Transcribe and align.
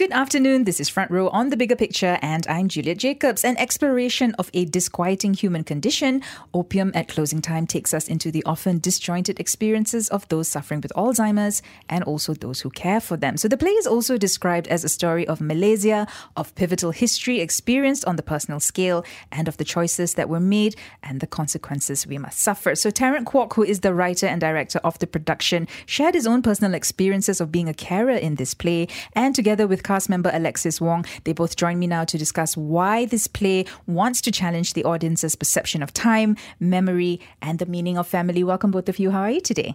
Good 0.00 0.12
afternoon. 0.12 0.64
This 0.64 0.80
is 0.80 0.88
Front 0.88 1.10
Row 1.10 1.28
on 1.28 1.50
the 1.50 1.58
Bigger 1.58 1.76
Picture, 1.76 2.18
and 2.22 2.46
I'm 2.46 2.68
Juliet 2.68 2.96
Jacobs. 2.96 3.44
An 3.44 3.58
exploration 3.58 4.34
of 4.38 4.50
a 4.54 4.64
disquieting 4.64 5.34
human 5.34 5.62
condition, 5.62 6.22
Opium 6.54 6.90
at 6.94 7.06
Closing 7.06 7.42
Time 7.42 7.66
takes 7.66 7.92
us 7.92 8.08
into 8.08 8.30
the 8.30 8.42
often 8.44 8.78
disjointed 8.78 9.38
experiences 9.38 10.08
of 10.08 10.26
those 10.30 10.48
suffering 10.48 10.80
with 10.80 10.90
Alzheimer's 10.96 11.60
and 11.90 12.02
also 12.04 12.32
those 12.32 12.62
who 12.62 12.70
care 12.70 12.98
for 12.98 13.18
them. 13.18 13.36
So, 13.36 13.46
the 13.46 13.58
play 13.58 13.72
is 13.72 13.86
also 13.86 14.16
described 14.16 14.68
as 14.68 14.84
a 14.84 14.88
story 14.88 15.28
of 15.28 15.38
Malaysia, 15.38 16.06
of 16.34 16.54
pivotal 16.54 16.92
history 16.92 17.40
experienced 17.40 18.06
on 18.06 18.16
the 18.16 18.22
personal 18.22 18.58
scale, 18.58 19.04
and 19.30 19.48
of 19.48 19.58
the 19.58 19.64
choices 19.64 20.14
that 20.14 20.30
were 20.30 20.40
made 20.40 20.76
and 21.02 21.20
the 21.20 21.26
consequences 21.26 22.06
we 22.06 22.16
must 22.16 22.38
suffer. 22.38 22.74
So, 22.74 22.90
Tarrant 22.90 23.26
Kwok, 23.26 23.52
who 23.52 23.64
is 23.64 23.80
the 23.80 23.92
writer 23.92 24.26
and 24.26 24.40
director 24.40 24.80
of 24.82 24.98
the 24.98 25.06
production, 25.06 25.68
shared 25.84 26.14
his 26.14 26.26
own 26.26 26.40
personal 26.40 26.72
experiences 26.72 27.38
of 27.38 27.52
being 27.52 27.68
a 27.68 27.74
carer 27.74 28.16
in 28.16 28.36
this 28.36 28.54
play, 28.54 28.88
and 29.12 29.34
together 29.34 29.66
with 29.66 29.89
cast 29.90 30.08
member 30.08 30.30
Alexis 30.32 30.80
Wong. 30.80 31.04
They 31.24 31.32
both 31.32 31.56
join 31.56 31.80
me 31.80 31.88
now 31.88 32.04
to 32.04 32.16
discuss 32.16 32.56
why 32.56 33.06
this 33.06 33.26
play 33.26 33.64
wants 33.88 34.20
to 34.20 34.30
challenge 34.30 34.74
the 34.74 34.84
audience's 34.84 35.34
perception 35.34 35.82
of 35.82 35.92
time, 35.92 36.36
memory, 36.60 37.18
and 37.42 37.58
the 37.58 37.66
meaning 37.66 37.98
of 37.98 38.06
family. 38.06 38.44
Welcome, 38.44 38.70
both 38.70 38.88
of 38.88 39.00
you. 39.00 39.10
How 39.10 39.22
are 39.22 39.32
you 39.32 39.40
today? 39.40 39.74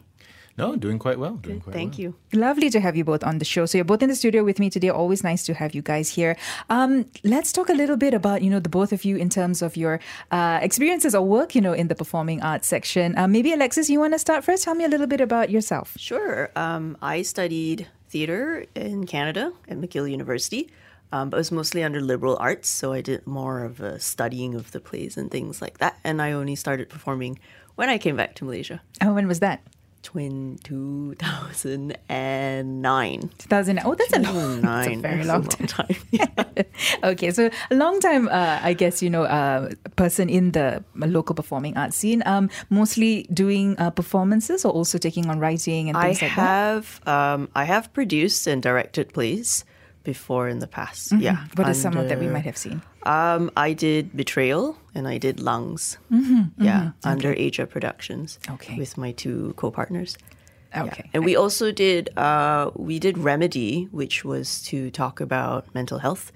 No, 0.57 0.77
doing 0.77 0.99
quite 0.99 1.19
well. 1.19 1.35
Doing 1.35 1.59
quite 1.59 1.73
Thank 1.73 1.93
well. 1.95 1.99
you. 1.99 2.15
Lovely 2.31 2.69
to 2.69 2.79
have 2.79 2.95
you 2.95 3.03
both 3.03 3.25
on 3.25 3.39
the 3.39 3.43
show. 3.43 3.65
So 3.65 3.77
you're 3.77 3.83
both 3.83 4.01
in 4.01 4.07
the 4.07 4.15
studio 4.15 4.45
with 4.45 4.57
me 4.57 4.69
today. 4.69 4.87
Always 4.87 5.21
nice 5.21 5.43
to 5.47 5.53
have 5.53 5.75
you 5.75 5.81
guys 5.81 6.07
here. 6.07 6.37
Um, 6.69 7.07
let's 7.25 7.51
talk 7.51 7.67
a 7.67 7.73
little 7.73 7.97
bit 7.97 8.13
about 8.13 8.41
you 8.41 8.49
know 8.49 8.61
the 8.61 8.69
both 8.69 8.93
of 8.93 9.03
you 9.03 9.17
in 9.17 9.29
terms 9.29 9.61
of 9.61 9.75
your 9.75 9.99
uh, 10.31 10.59
experiences 10.61 11.13
or 11.13 11.23
work 11.27 11.55
you 11.55 11.61
know 11.61 11.73
in 11.73 11.89
the 11.89 11.95
performing 11.95 12.41
arts 12.41 12.67
section. 12.67 13.17
Uh, 13.17 13.27
maybe 13.27 13.51
Alexis, 13.51 13.89
you 13.89 13.99
want 13.99 14.13
to 14.13 14.19
start 14.19 14.45
first? 14.45 14.63
Tell 14.63 14.75
me 14.75 14.85
a 14.85 14.87
little 14.87 15.07
bit 15.07 15.19
about 15.19 15.49
yourself. 15.49 15.97
Sure. 15.97 16.49
Um, 16.55 16.95
I 17.01 17.23
studied 17.23 17.87
theater 18.09 18.65
in 18.75 19.05
Canada 19.05 19.53
at 19.67 19.77
McGill 19.77 20.09
University, 20.09 20.71
um, 21.11 21.29
but 21.29 21.37
it 21.37 21.39
was 21.39 21.51
mostly 21.51 21.83
under 21.83 22.01
liberal 22.01 22.37
arts, 22.39 22.69
so 22.69 22.93
I 22.93 23.01
did 23.01 23.25
more 23.27 23.63
of 23.63 23.79
a 23.79 23.99
studying 23.99 24.55
of 24.55 24.71
the 24.71 24.79
plays 24.79 25.17
and 25.17 25.29
things 25.31 25.61
like 25.61 25.77
that. 25.77 25.97
And 26.03 26.21
I 26.21 26.31
only 26.31 26.55
started 26.55 26.89
performing 26.89 27.39
when 27.75 27.89
I 27.89 27.97
came 27.97 28.15
back 28.15 28.35
to 28.35 28.45
Malaysia, 28.45 28.81
Oh, 29.01 29.13
when 29.13 29.27
was 29.27 29.39
that? 29.39 29.61
Twin 30.05 30.57
2009. 30.63 33.29
2000. 33.37 33.79
Oh, 33.83 33.95
that's 33.95 34.13
a 34.13 34.19
long, 34.19 34.61
that's 34.61 34.87
a 34.87 34.95
very 35.01 35.23
That's 35.23 35.27
long 35.27 35.43
time. 35.67 35.67
time. 35.67 35.95
okay, 37.11 37.31
so 37.31 37.49
a 37.71 37.75
long 37.75 37.99
time, 37.99 38.29
uh, 38.29 38.59
I 38.61 38.73
guess, 38.73 39.01
you 39.01 39.09
know, 39.09 39.23
uh, 39.23 39.71
person 39.95 40.29
in 40.29 40.51
the 40.51 40.83
local 40.95 41.33
performing 41.35 41.75
arts 41.75 41.97
scene, 41.97 42.21
um, 42.25 42.49
mostly 42.69 43.23
doing 43.33 43.75
uh, 43.79 43.89
performances 43.89 44.63
or 44.63 44.71
also 44.71 44.97
taking 44.99 45.27
on 45.27 45.39
writing 45.39 45.89
and 45.89 45.97
I 45.97 46.13
things 46.13 46.21
like 46.21 46.35
that. 46.35 46.41
have 46.41 47.01
um, 47.07 47.49
I 47.55 47.63
have 47.65 47.91
produced 47.93 48.45
and 48.47 48.61
directed 48.61 49.11
plays 49.11 49.65
before 50.05 50.47
in 50.47 50.59
the 50.59 50.67
past. 50.67 51.11
Yeah. 51.11 51.35
Mm-hmm. 51.35 51.57
What 51.57 51.67
are 51.67 51.73
some 51.73 51.97
of 51.97 52.07
that 52.07 52.19
we 52.19 52.27
might 52.27 52.45
have 52.45 52.55
seen? 52.57 52.81
Um, 53.03 53.51
I 53.57 53.73
did 53.73 54.15
Betrayal 54.15 54.77
and 54.95 55.07
I 55.07 55.17
did 55.17 55.39
Lungs. 55.39 55.97
yeah, 56.57 56.91
under 57.03 57.33
Asia 57.35 57.65
Productions. 57.65 58.39
Mm-hmm, 58.43 58.53
Okay. 58.53 58.75
With 58.77 58.97
my 58.97 59.11
two 59.11 59.53
co-partners. 59.57 60.15
Yeah. 60.71 60.85
Okay. 60.85 61.09
And 61.13 61.23
we 61.25 61.35
also 61.35 61.71
did 61.71 62.09
uh, 62.17 62.71
we 62.75 62.99
did 62.99 63.17
Remedy, 63.17 63.87
which 63.91 64.23
was 64.23 64.61
to 64.71 64.91
talk 64.91 65.19
about 65.21 65.67
mental 65.73 65.99
health 65.99 66.31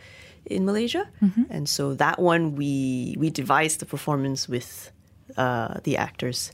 in 0.46 0.66
Malaysia. 0.66 1.08
Mm-hmm. 1.22 1.44
And 1.50 1.68
so 1.70 1.94
that 1.96 2.20
one 2.20 2.56
we 2.56 3.16
we 3.20 3.30
devised 3.30 3.80
the 3.80 3.86
performance 3.86 4.48
with 4.48 4.92
uh, 5.38 5.80
the 5.84 5.98
actors, 5.98 6.52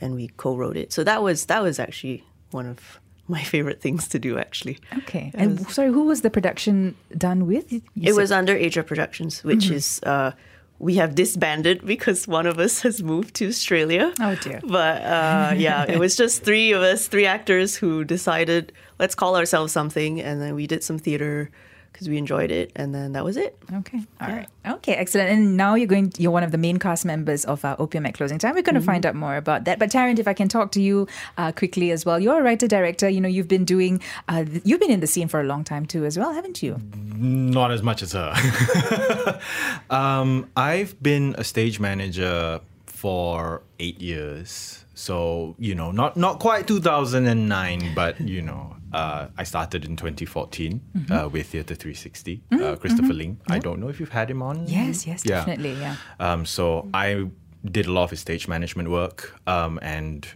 and 0.00 0.14
we 0.14 0.28
co-wrote 0.36 0.76
it. 0.76 0.92
So 0.92 1.04
that 1.04 1.22
was 1.22 1.46
that 1.46 1.62
was 1.62 1.78
actually 1.78 2.22
one 2.52 2.66
of 2.68 3.00
my 3.28 3.42
favorite 3.42 3.80
things 3.80 4.08
to 4.08 4.18
do. 4.18 4.38
Actually, 4.38 4.78
Okay. 4.98 5.30
And 5.34 5.68
sorry, 5.70 5.88
who 5.92 6.04
was 6.04 6.22
the 6.22 6.30
production 6.30 6.94
done 7.16 7.46
with? 7.46 7.72
It 7.72 7.82
said- 8.04 8.14
was 8.16 8.32
under 8.32 8.54
Asia 8.54 8.82
Productions, 8.82 9.44
which 9.44 9.70
is 9.70 10.00
uh, 10.04 10.32
we 10.78 10.96
have 10.96 11.14
disbanded 11.14 11.86
because 11.94 12.26
one 12.26 12.46
of 12.46 12.58
us 12.58 12.82
has 12.82 13.02
moved 13.02 13.34
to 13.36 13.48
Australia. 13.48 14.12
Oh, 14.20 14.34
dear. 14.36 14.60
But 14.64 15.02
uh, 15.02 15.54
yeah, 15.56 15.84
it 15.88 15.98
was 15.98 16.16
just 16.16 16.42
three 16.48 16.72
of 16.72 16.82
us, 16.82 17.06
three 17.08 17.26
actors 17.26 17.76
who 17.76 18.04
decided 18.04 18.72
let's 18.98 19.14
call 19.14 19.36
ourselves 19.36 19.72
something, 19.72 20.20
and 20.20 20.40
then 20.40 20.54
we 20.54 20.66
did 20.66 20.82
some 20.84 20.98
theater 20.98 21.50
because 21.92 22.08
we 22.08 22.16
enjoyed 22.18 22.50
it, 22.50 22.72
and 22.74 22.94
then 22.94 23.12
that 23.12 23.24
was 23.24 23.36
it. 23.36 23.56
Okay. 23.72 24.00
All 24.20 24.28
right. 24.28 24.48
Okay. 24.66 24.94
Excellent. 24.94 25.30
And 25.30 25.56
now 25.56 25.74
you're 25.74 25.86
going. 25.86 26.12
You're 26.18 26.30
one 26.30 26.42
of 26.42 26.50
the 26.50 26.58
main 26.58 26.78
cast 26.78 27.04
members 27.04 27.44
of 27.44 27.64
uh, 27.64 27.76
Opium 27.78 28.06
at 28.06 28.14
Closing 28.14 28.38
Time. 28.38 28.54
We're 28.54 28.62
going 28.62 28.74
to 28.74 28.80
find 28.80 29.04
out 29.04 29.14
more 29.14 29.36
about 29.36 29.64
that. 29.64 29.78
But 29.78 29.90
Tarrant, 29.90 30.18
if 30.18 30.26
I 30.26 30.32
can 30.32 30.48
talk 30.48 30.72
to 30.72 30.82
you 30.82 31.06
uh, 31.36 31.52
quickly 31.52 31.90
as 31.90 32.04
well. 32.04 32.18
You're 32.18 32.40
a 32.40 32.42
writer 32.42 32.66
director. 32.66 33.08
You 33.08 33.20
know, 33.20 33.28
you've 33.28 33.48
been 33.48 33.64
doing. 33.64 34.00
Uh, 34.28 34.44
th- 34.44 34.62
you've 34.64 34.80
been 34.80 34.90
in 34.90 35.00
the 35.00 35.06
scene 35.06 35.28
for 35.28 35.40
a 35.40 35.44
long 35.44 35.64
time 35.64 35.86
too, 35.86 36.04
as 36.04 36.18
well, 36.18 36.32
haven't 36.32 36.62
you? 36.62 36.80
Not 37.16 37.70
as 37.70 37.82
much 37.82 38.02
as 38.02 38.12
her. 38.12 39.40
um, 39.90 40.50
I've 40.56 41.00
been 41.02 41.34
a 41.38 41.44
stage 41.44 41.78
manager 41.80 42.60
for 42.86 43.62
eight 43.78 44.00
years. 44.00 44.84
So, 44.94 45.56
you 45.58 45.74
know, 45.74 45.90
not, 45.90 46.16
not 46.16 46.38
quite 46.38 46.68
2009, 46.68 47.94
but, 47.94 48.20
you 48.20 48.42
know, 48.42 48.76
uh, 48.92 49.28
I 49.36 49.44
started 49.44 49.84
in 49.84 49.96
2014 49.96 50.80
uh, 51.10 51.28
with 51.32 51.46
Theatre 51.48 51.74
360, 51.74 52.42
uh, 52.52 52.76
Christopher 52.76 53.12
Ling. 53.12 53.40
I 53.48 53.58
don't 53.58 53.80
know 53.80 53.88
if 53.88 53.98
you've 54.00 54.10
had 54.10 54.30
him 54.30 54.42
on. 54.42 54.66
Yes. 54.66 55.06
Yes. 55.06 55.24
Yeah. 55.24 55.36
Definitely. 55.36 55.74
Yeah. 55.74 55.96
Um, 56.20 56.44
so 56.46 56.88
I 56.94 57.28
did 57.64 57.86
a 57.86 57.92
lot 57.92 58.04
of 58.04 58.10
his 58.10 58.20
stage 58.20 58.48
management 58.48 58.90
work, 58.90 59.38
um, 59.46 59.78
and 59.82 60.26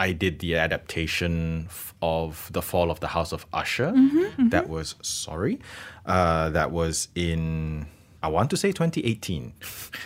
I 0.00 0.12
did 0.12 0.40
the 0.40 0.56
adaptation 0.56 1.68
of 2.02 2.50
The 2.52 2.62
Fall 2.62 2.90
of 2.90 3.00
the 3.00 3.08
House 3.08 3.32
of 3.32 3.46
Usher. 3.52 3.92
That 4.50 4.68
was 4.68 4.94
sorry, 5.02 5.60
uh, 6.06 6.50
that 6.50 6.70
was 6.70 7.08
in 7.14 7.86
I 8.24 8.28
want 8.28 8.48
to 8.50 8.56
say 8.56 8.72
2018, 8.72 9.52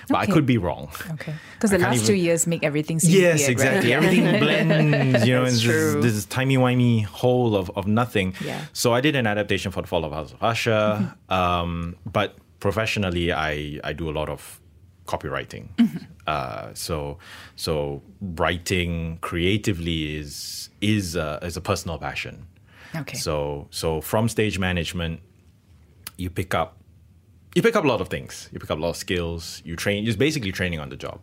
but 0.09 0.17
I 0.19 0.27
could 0.27 0.45
be 0.45 0.59
wrong. 0.59 0.89
Okay. 1.13 1.35
Because 1.55 1.71
the 1.71 1.79
last 1.79 2.05
two 2.05 2.15
years 2.15 2.47
make 2.47 2.65
everything 2.65 2.99
seem 2.99 3.13
Yes, 3.23 3.39
weird, 3.39 3.51
exactly. 3.51 3.91
Yeah. 3.91 3.97
Everything 3.99 4.25
blends, 4.45 5.27
you 5.27 5.35
know, 5.35 5.45
That's 5.45 5.55
this, 5.55 5.63
true. 5.63 6.03
this 6.03 6.25
timey 6.25 6.57
wimey 6.57 7.05
hole 7.05 7.55
of, 7.55 7.71
of 7.77 7.87
nothing. 7.87 8.35
Yeah. 8.45 8.65
So 8.73 8.93
I 8.93 9.01
did 9.01 9.15
an 9.15 9.27
adaptation 9.27 9.71
for 9.71 9.83
The 9.83 9.89
Fall 9.89 10.05
of 10.05 10.13
House 10.13 10.33
of 10.33 10.43
Usher. 10.43 11.15
um, 11.29 11.95
but 12.05 12.37
professionally, 12.59 13.33
I, 13.33 13.79
I 13.85 13.93
do 13.93 14.11
a 14.11 14.15
lot 14.21 14.29
of 14.29 14.61
copywriting. 15.07 15.69
Uh, 16.27 16.75
so 16.75 17.19
so 17.57 18.03
writing 18.21 19.19
creatively 19.23 20.17
is 20.17 20.69
is 20.81 21.17
a, 21.17 21.39
is 21.43 21.57
a 21.57 21.61
personal 21.61 21.99
passion. 21.99 22.47
Okay. 22.97 23.17
So 23.17 23.69
so 23.71 24.01
from 24.01 24.29
stage 24.29 24.59
management, 24.59 25.21
you 26.17 26.31
pick 26.31 26.53
up 26.55 26.78
you 27.59 27.63
pick 27.63 27.75
up 27.75 27.85
a 27.85 27.89
lot 27.89 28.01
of 28.01 28.09
things. 28.09 28.49
You 28.53 28.61
pick 28.61 28.71
up 28.71 28.79
a 28.79 28.81
lot 28.81 28.91
of 28.91 28.97
skills. 28.97 29.61
You 29.65 29.75
train. 29.75 30.07
It's 30.07 30.17
basically 30.17 30.53
training 30.53 30.79
on 30.79 30.89
the 30.91 30.97
job, 30.97 31.19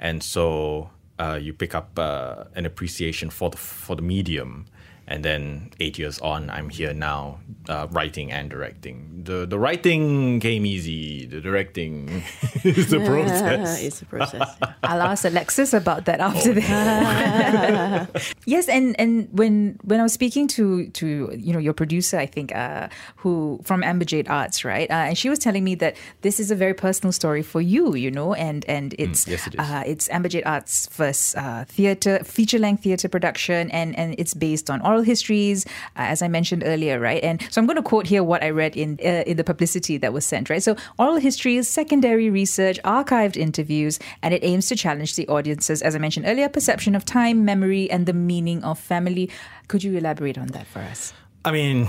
and 0.00 0.22
so 0.22 0.88
uh, 1.18 1.38
you 1.40 1.52
pick 1.52 1.74
up 1.74 1.98
uh, 1.98 2.44
an 2.54 2.64
appreciation 2.64 3.28
for 3.28 3.50
the 3.50 3.58
for 3.58 3.94
the 3.94 4.02
medium. 4.02 4.64
And 5.06 5.24
then 5.24 5.70
eight 5.80 5.98
years 5.98 6.18
on, 6.20 6.48
I'm 6.48 6.70
here 6.70 6.94
now, 6.94 7.40
uh, 7.68 7.86
writing 7.90 8.32
and 8.32 8.48
directing. 8.48 9.22
The 9.24 9.46
the 9.46 9.58
writing 9.58 10.40
came 10.40 10.64
easy. 10.66 11.26
The 11.26 11.40
directing 11.40 12.08
is 12.64 12.88
the 12.90 13.00
process. 13.06 13.82
it's 13.82 14.02
a 14.02 14.06
process. 14.06 14.48
yeah. 14.60 14.72
I'll 14.82 15.02
ask 15.02 15.24
Alexis 15.24 15.72
about 15.72 16.04
that 16.06 16.20
after 16.20 16.54
that. 16.54 18.34
yes, 18.46 18.68
and 18.68 18.98
and 18.98 19.28
when 19.32 19.78
when 19.84 20.00
I 20.00 20.02
was 20.02 20.12
speaking 20.12 20.48
to 20.56 20.88
to 20.88 21.32
you 21.36 21.52
know 21.52 21.58
your 21.58 21.72
producer, 21.74 22.18
I 22.18 22.26
think 22.26 22.54
uh, 22.54 22.88
who 23.16 23.60
from 23.64 23.82
Amberjade 23.82 24.28
Arts, 24.28 24.64
right? 24.64 24.90
Uh, 24.90 25.08
and 25.12 25.18
she 25.18 25.28
was 25.28 25.38
telling 25.38 25.64
me 25.64 25.74
that 25.76 25.96
this 26.22 26.40
is 26.40 26.50
a 26.50 26.56
very 26.56 26.74
personal 26.74 27.12
story 27.12 27.42
for 27.42 27.60
you, 27.60 27.94
you 27.94 28.10
know, 28.10 28.34
and 28.34 28.64
and 28.68 28.94
it's 28.98 29.26
yes, 29.28 29.46
it 29.46 29.54
is. 29.54 29.60
Uh, 29.60 29.82
it's 29.86 30.08
Amberjade 30.08 30.46
Arts' 30.46 30.86
first 30.88 31.36
uh, 31.36 31.64
theater 31.64 32.20
feature 32.24 32.58
length 32.58 32.82
theater 32.82 33.08
production, 33.08 33.70
and 33.70 33.96
and 33.98 34.14
it's 34.18 34.34
based 34.34 34.70
on 34.70 34.80
oral 34.94 35.04
histories, 35.04 35.66
uh, 35.96 36.06
as 36.14 36.22
I 36.22 36.28
mentioned 36.28 36.62
earlier, 36.64 37.00
right? 37.00 37.22
And 37.22 37.42
so 37.50 37.60
I'm 37.60 37.66
going 37.66 37.76
to 37.76 37.82
quote 37.82 38.06
here 38.06 38.22
what 38.22 38.44
I 38.44 38.50
read 38.50 38.76
in 38.76 38.98
uh, 39.04 39.24
in 39.26 39.36
the 39.36 39.44
publicity 39.44 39.98
that 39.98 40.12
was 40.12 40.24
sent, 40.24 40.48
right? 40.50 40.62
So 40.62 40.76
oral 40.98 41.16
histories, 41.16 41.68
secondary 41.68 42.30
research, 42.30 42.78
archived 42.84 43.36
interviews, 43.36 43.98
and 44.22 44.32
it 44.32 44.44
aims 44.44 44.66
to 44.68 44.76
challenge 44.76 45.16
the 45.16 45.26
audience's, 45.28 45.82
as 45.82 45.96
I 45.96 45.98
mentioned 45.98 46.26
earlier, 46.26 46.48
perception 46.48 46.94
of 46.94 47.04
time, 47.04 47.44
memory, 47.44 47.90
and 47.90 48.06
the 48.06 48.12
meaning 48.12 48.62
of 48.62 48.78
family. 48.78 49.30
Could 49.66 49.82
you 49.82 49.96
elaborate 49.98 50.38
on 50.38 50.48
that 50.48 50.66
for 50.66 50.80
us? 50.80 51.12
I 51.44 51.50
mean, 51.50 51.88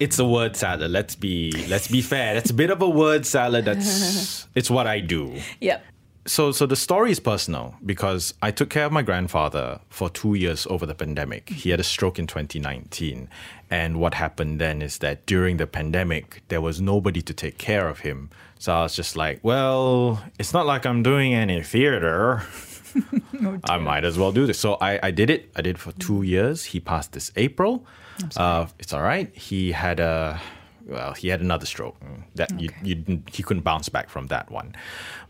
it's 0.00 0.18
a 0.18 0.26
word 0.26 0.56
salad. 0.56 0.90
Let's 0.90 1.14
be 1.14 1.52
let's 1.68 1.86
be 1.86 2.02
fair. 2.02 2.34
That's 2.34 2.50
a 2.50 2.54
bit 2.54 2.70
of 2.70 2.82
a 2.82 2.90
word 2.90 3.24
salad. 3.24 3.66
That's 3.66 4.48
it's 4.54 4.70
what 4.70 4.86
I 4.86 4.98
do. 5.00 5.38
Yep. 5.60 5.84
So 6.24 6.52
so 6.52 6.66
the 6.66 6.76
story 6.76 7.10
is 7.10 7.20
personal 7.20 7.74
because 7.84 8.34
I 8.40 8.50
took 8.52 8.70
care 8.70 8.86
of 8.86 8.92
my 8.92 9.02
grandfather 9.02 9.80
for 9.88 10.08
2 10.08 10.34
years 10.34 10.66
over 10.70 10.86
the 10.86 10.94
pandemic. 10.94 11.48
He 11.48 11.70
had 11.70 11.80
a 11.80 11.84
stroke 11.84 12.18
in 12.18 12.26
2019 12.26 13.28
and 13.70 13.98
what 13.98 14.14
happened 14.14 14.60
then 14.60 14.82
is 14.82 14.98
that 14.98 15.26
during 15.26 15.56
the 15.56 15.66
pandemic 15.66 16.42
there 16.48 16.60
was 16.60 16.80
nobody 16.80 17.22
to 17.22 17.34
take 17.34 17.58
care 17.58 17.88
of 17.88 18.00
him. 18.00 18.30
So 18.58 18.72
I 18.72 18.82
was 18.82 18.94
just 18.94 19.16
like, 19.16 19.40
well, 19.42 20.22
it's 20.38 20.52
not 20.52 20.66
like 20.66 20.86
I'm 20.86 21.02
doing 21.02 21.34
any 21.34 21.62
theater. 21.62 22.42
I 23.64 23.78
might 23.78 24.04
as 24.04 24.18
well 24.18 24.32
do 24.32 24.46
this. 24.46 24.58
So 24.58 24.74
I, 24.74 24.98
I 25.02 25.10
did 25.10 25.30
it. 25.30 25.50
I 25.56 25.62
did 25.62 25.76
it 25.76 25.78
for 25.78 25.92
two 25.92 26.22
years. 26.22 26.64
He 26.64 26.80
passed 26.80 27.12
this 27.12 27.32
April. 27.36 27.86
Uh, 28.36 28.66
it's 28.78 28.92
all 28.92 29.02
right. 29.02 29.34
He 29.34 29.72
had 29.72 29.98
a 30.00 30.40
well, 30.86 31.12
he 31.14 31.28
had 31.28 31.40
another 31.40 31.66
stroke 31.66 31.98
mm, 32.00 32.22
that 32.34 32.52
Okay. 32.52 32.70
you 32.82 32.94
didn't, 32.94 33.28
he 33.34 33.42
couldn't 33.42 33.62
bounce 33.62 33.88
back 33.88 34.08
from 34.10 34.26
that 34.28 34.50
one. 34.50 34.74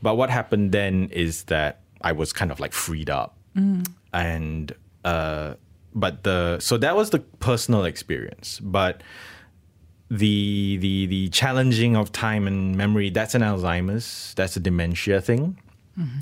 But 0.03 0.17
what 0.17 0.31
happened 0.31 0.73
then 0.73 1.09
is 1.13 1.45
that 1.45 1.81
I 2.01 2.13
was 2.13 2.33
kind 2.33 2.51
of 2.51 2.59
like 2.61 2.73
freed 2.73 3.11
up, 3.11 3.37
and 4.13 4.73
uh, 5.05 5.55
but 5.95 6.23
the 6.25 6.59
so 6.61 6.77
that 6.79 6.97
was 6.97 7.11
the 7.11 7.21
personal 7.21 7.85
experience. 7.85 8.59
But 8.63 9.03
the 10.11 10.77
the 10.81 11.07
the 11.07 11.29
challenging 11.29 11.97
of 11.97 12.13
time 12.13 12.47
and 12.47 12.77
memory 12.77 13.11
that's 13.11 13.35
an 13.35 13.43
Alzheimer's, 13.43 14.35
that's 14.37 14.57
a 14.57 14.61
dementia 14.61 15.21
thing, 15.21 15.59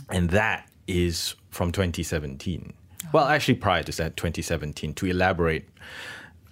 and 0.09 0.31
that 0.31 0.69
is 0.87 1.35
from 1.51 1.73
2017. 1.73 2.73
Well, 3.13 3.25
actually, 3.27 3.55
prior 3.55 3.83
to 3.83 3.93
that, 3.97 4.17
2017. 4.17 4.95
To 4.95 5.07
elaborate, 5.07 5.69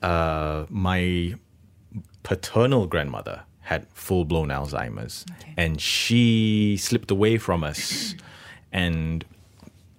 uh, 0.03 0.65
my 0.71 1.35
paternal 2.29 2.87
grandmother 2.87 3.41
had 3.61 3.87
full 3.95 4.27
blown 4.27 4.49
Alzheimer's, 4.49 5.25
Okay. 5.41 5.55
and 5.57 5.81
she 5.81 6.77
slipped 6.79 7.11
away 7.11 7.39
from 7.39 7.65
us, 7.65 8.15
and 8.73 9.25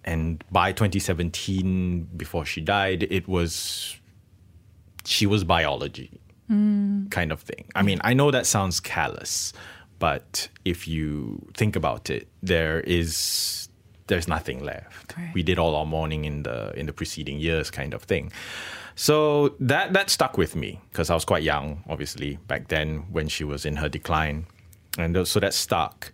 and 0.06 0.44
by 0.52 0.72
2017, 0.72 2.08
before 2.16 2.46
she 2.46 2.62
died, 2.62 3.08
it 3.10 3.28
was 3.28 3.98
she 5.06 5.26
was 5.26 5.44
biology 5.44 6.12
hmm. 6.48 7.08
kind 7.08 7.32
of 7.32 7.42
thing. 7.42 7.66
I 7.74 7.82
mean, 7.82 8.00
I 8.04 8.14
know 8.14 8.30
that 8.30 8.46
sounds 8.46 8.80
callous, 8.80 9.52
but 9.98 10.50
if 10.66 10.88
you 10.88 11.48
think 11.56 11.76
about 11.76 12.12
it, 12.12 12.28
there 12.44 12.80
is 12.82 13.70
there's 14.06 14.28
nothing 14.28 14.64
left. 14.64 15.18
Right. 15.18 15.34
We 15.34 15.42
did 15.42 15.58
all 15.58 15.76
our 15.76 15.86
mourning 15.86 16.26
in 16.26 16.44
the 16.44 16.78
in 16.80 16.86
the 16.86 16.94
preceding 16.94 17.40
years, 17.40 17.72
kind 17.72 17.96
of 17.96 18.04
thing. 18.04 18.32
So 19.00 19.56
that 19.62 19.94
that 19.94 20.10
stuck 20.10 20.38
with 20.38 20.58
me 20.58 20.82
because 20.92 21.10
I 21.10 21.14
was 21.14 21.24
quite 21.24 21.42
young, 21.42 21.86
obviously 21.88 22.38
back 22.50 22.68
then 22.68 23.06
when 23.10 23.30
she 23.30 23.46
was 23.46 23.66
in 23.66 23.78
her 23.78 23.88
decline, 23.88 24.46
and 24.98 25.26
so 25.26 25.40
that 25.40 25.54
stuck. 25.54 26.12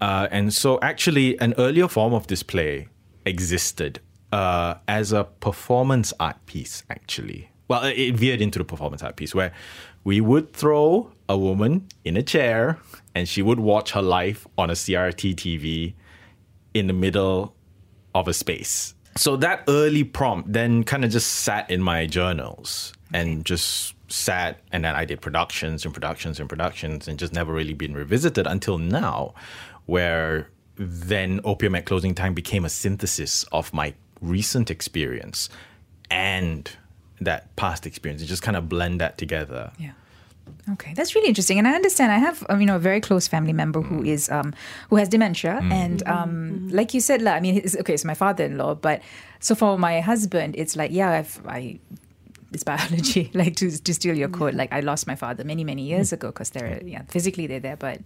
Uh, 0.00 0.28
and 0.30 0.50
so 0.50 0.78
actually, 0.80 1.38
an 1.40 1.52
earlier 1.58 1.88
form 1.88 2.14
of 2.14 2.28
this 2.28 2.42
play 2.42 2.88
existed 3.26 4.00
uh, 4.32 4.76
as 4.88 5.12
a 5.12 5.24
performance 5.24 6.14
art 6.18 6.38
piece. 6.46 6.84
Actually, 6.88 7.50
well, 7.68 7.84
it 7.84 8.16
veered 8.16 8.40
into 8.40 8.58
the 8.58 8.64
performance 8.64 9.02
art 9.02 9.16
piece 9.16 9.34
where 9.34 9.52
we 10.02 10.22
would 10.22 10.54
throw 10.54 11.12
a 11.28 11.36
woman 11.36 11.86
in 12.02 12.16
a 12.16 12.22
chair 12.22 12.78
and 13.14 13.28
she 13.28 13.42
would 13.42 13.60
watch 13.60 13.90
her 13.92 14.00
life 14.00 14.46
on 14.56 14.70
a 14.70 14.72
CRT 14.72 15.34
TV 15.34 15.92
in 16.72 16.86
the 16.86 16.94
middle 16.94 17.54
of 18.14 18.26
a 18.26 18.32
space. 18.32 18.94
So 19.16 19.36
that 19.36 19.64
early 19.68 20.04
prompt 20.04 20.52
then 20.52 20.84
kind 20.84 21.04
of 21.04 21.10
just 21.10 21.28
sat 21.28 21.70
in 21.70 21.82
my 21.82 22.06
journals 22.06 22.92
and 23.12 23.44
just 23.44 23.94
sat 24.08 24.60
and 24.72 24.84
then 24.84 24.94
I 24.94 25.04
did 25.04 25.20
productions 25.20 25.84
and 25.84 25.92
productions 25.94 26.40
and 26.40 26.48
productions 26.48 27.08
and 27.08 27.18
just 27.18 27.32
never 27.32 27.52
really 27.52 27.74
been 27.74 27.94
revisited 27.94 28.46
until 28.46 28.78
now 28.78 29.34
where 29.86 30.48
then 30.76 31.40
opium 31.44 31.74
at 31.74 31.84
closing 31.84 32.14
time 32.14 32.34
became 32.34 32.64
a 32.64 32.68
synthesis 32.68 33.44
of 33.52 33.72
my 33.72 33.94
recent 34.20 34.70
experience 34.70 35.48
and 36.10 36.70
that 37.20 37.54
past 37.56 37.86
experience 37.86 38.22
and 38.22 38.28
just 38.28 38.42
kind 38.42 38.56
of 38.56 38.68
blend 38.68 39.00
that 39.00 39.18
together. 39.18 39.72
Yeah. 39.78 39.92
Okay, 40.70 40.94
that's 40.94 41.14
really 41.14 41.28
interesting, 41.28 41.58
and 41.58 41.66
I 41.66 41.74
understand. 41.74 42.12
I 42.12 42.18
have, 42.18 42.44
um, 42.48 42.60
you 42.60 42.66
know, 42.66 42.76
a 42.76 42.78
very 42.78 43.00
close 43.00 43.26
family 43.26 43.52
member 43.52 43.82
who 43.82 44.02
mm. 44.02 44.06
is, 44.06 44.30
um, 44.30 44.54
who 44.90 44.96
has 44.96 45.08
dementia, 45.08 45.58
mm. 45.60 45.72
and 45.72 46.04
mm-hmm. 46.04 46.12
um, 46.12 46.30
mm-hmm. 46.30 46.76
like 46.76 46.94
you 46.94 47.00
said, 47.00 47.20
lah, 47.20 47.32
I 47.32 47.40
mean, 47.40 47.56
it's, 47.56 47.76
okay, 47.76 47.94
it's 47.94 48.04
my 48.04 48.14
father-in-law, 48.14 48.76
but 48.76 49.02
so 49.40 49.56
for 49.56 49.76
my 49.76 50.00
husband, 50.00 50.54
it's 50.56 50.76
like, 50.76 50.92
yeah, 50.92 51.10
I've, 51.10 51.40
I, 51.48 51.80
it's 52.52 52.62
biology, 52.62 53.30
like 53.34 53.56
to 53.56 53.70
to 53.70 53.94
steal 53.94 54.16
your 54.16 54.28
quote, 54.28 54.54
like 54.54 54.72
I 54.72 54.80
lost 54.80 55.06
my 55.06 55.16
father 55.16 55.42
many 55.42 55.64
many 55.64 55.82
years 55.82 56.10
mm. 56.10 56.14
ago 56.14 56.28
because 56.28 56.50
they're, 56.50 56.80
yeah, 56.84 57.02
physically 57.08 57.48
they're 57.48 57.60
there, 57.60 57.76
but 57.76 57.98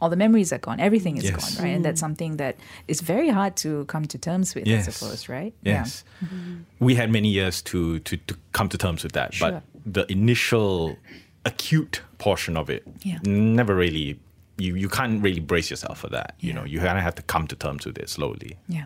all 0.00 0.08
the 0.08 0.16
memories 0.16 0.52
are 0.52 0.58
gone, 0.58 0.80
everything 0.80 1.16
is 1.16 1.24
Yes. 1.24 1.54
gone, 1.54 1.64
right? 1.64 1.74
And 1.76 1.84
that's 1.84 2.00
something 2.00 2.38
that 2.38 2.56
is 2.88 3.00
very 3.00 3.28
hard 3.28 3.56
to 3.56 3.84
come 3.84 4.06
to 4.06 4.18
terms 4.18 4.54
with, 4.54 4.66
I 4.66 4.80
suppose, 4.80 5.28
right? 5.28 5.52
Yes. 5.62 6.04
Mm-hmm. 6.24 6.84
We 6.84 6.94
had 6.94 7.10
many 7.10 7.28
years 7.28 7.62
to, 7.62 7.98
to, 8.00 8.16
to 8.16 8.36
come 8.52 8.68
to 8.70 8.78
terms 8.78 9.02
with 9.02 9.12
that. 9.12 9.34
Sure. 9.34 9.50
But 9.50 9.62
the 9.84 10.10
initial 10.10 10.96
acute 11.44 12.02
portion 12.18 12.56
of 12.56 12.68
it 12.70 12.82
Yeah. 13.02 13.18
never 13.24 13.74
really, 13.74 14.18
you, 14.58 14.74
you 14.76 14.88
can't 14.88 15.22
really 15.22 15.40
brace 15.40 15.70
yourself 15.70 15.98
for 15.98 16.08
that. 16.08 16.34
You 16.40 16.52
know, 16.52 16.64
you 16.64 16.78
kind 16.80 16.98
of 16.98 17.04
have 17.04 17.14
to 17.16 17.22
come 17.22 17.46
to 17.48 17.56
terms 17.56 17.86
with 17.86 17.98
it 17.98 18.08
slowly. 18.10 18.56
Yeah. 18.68 18.84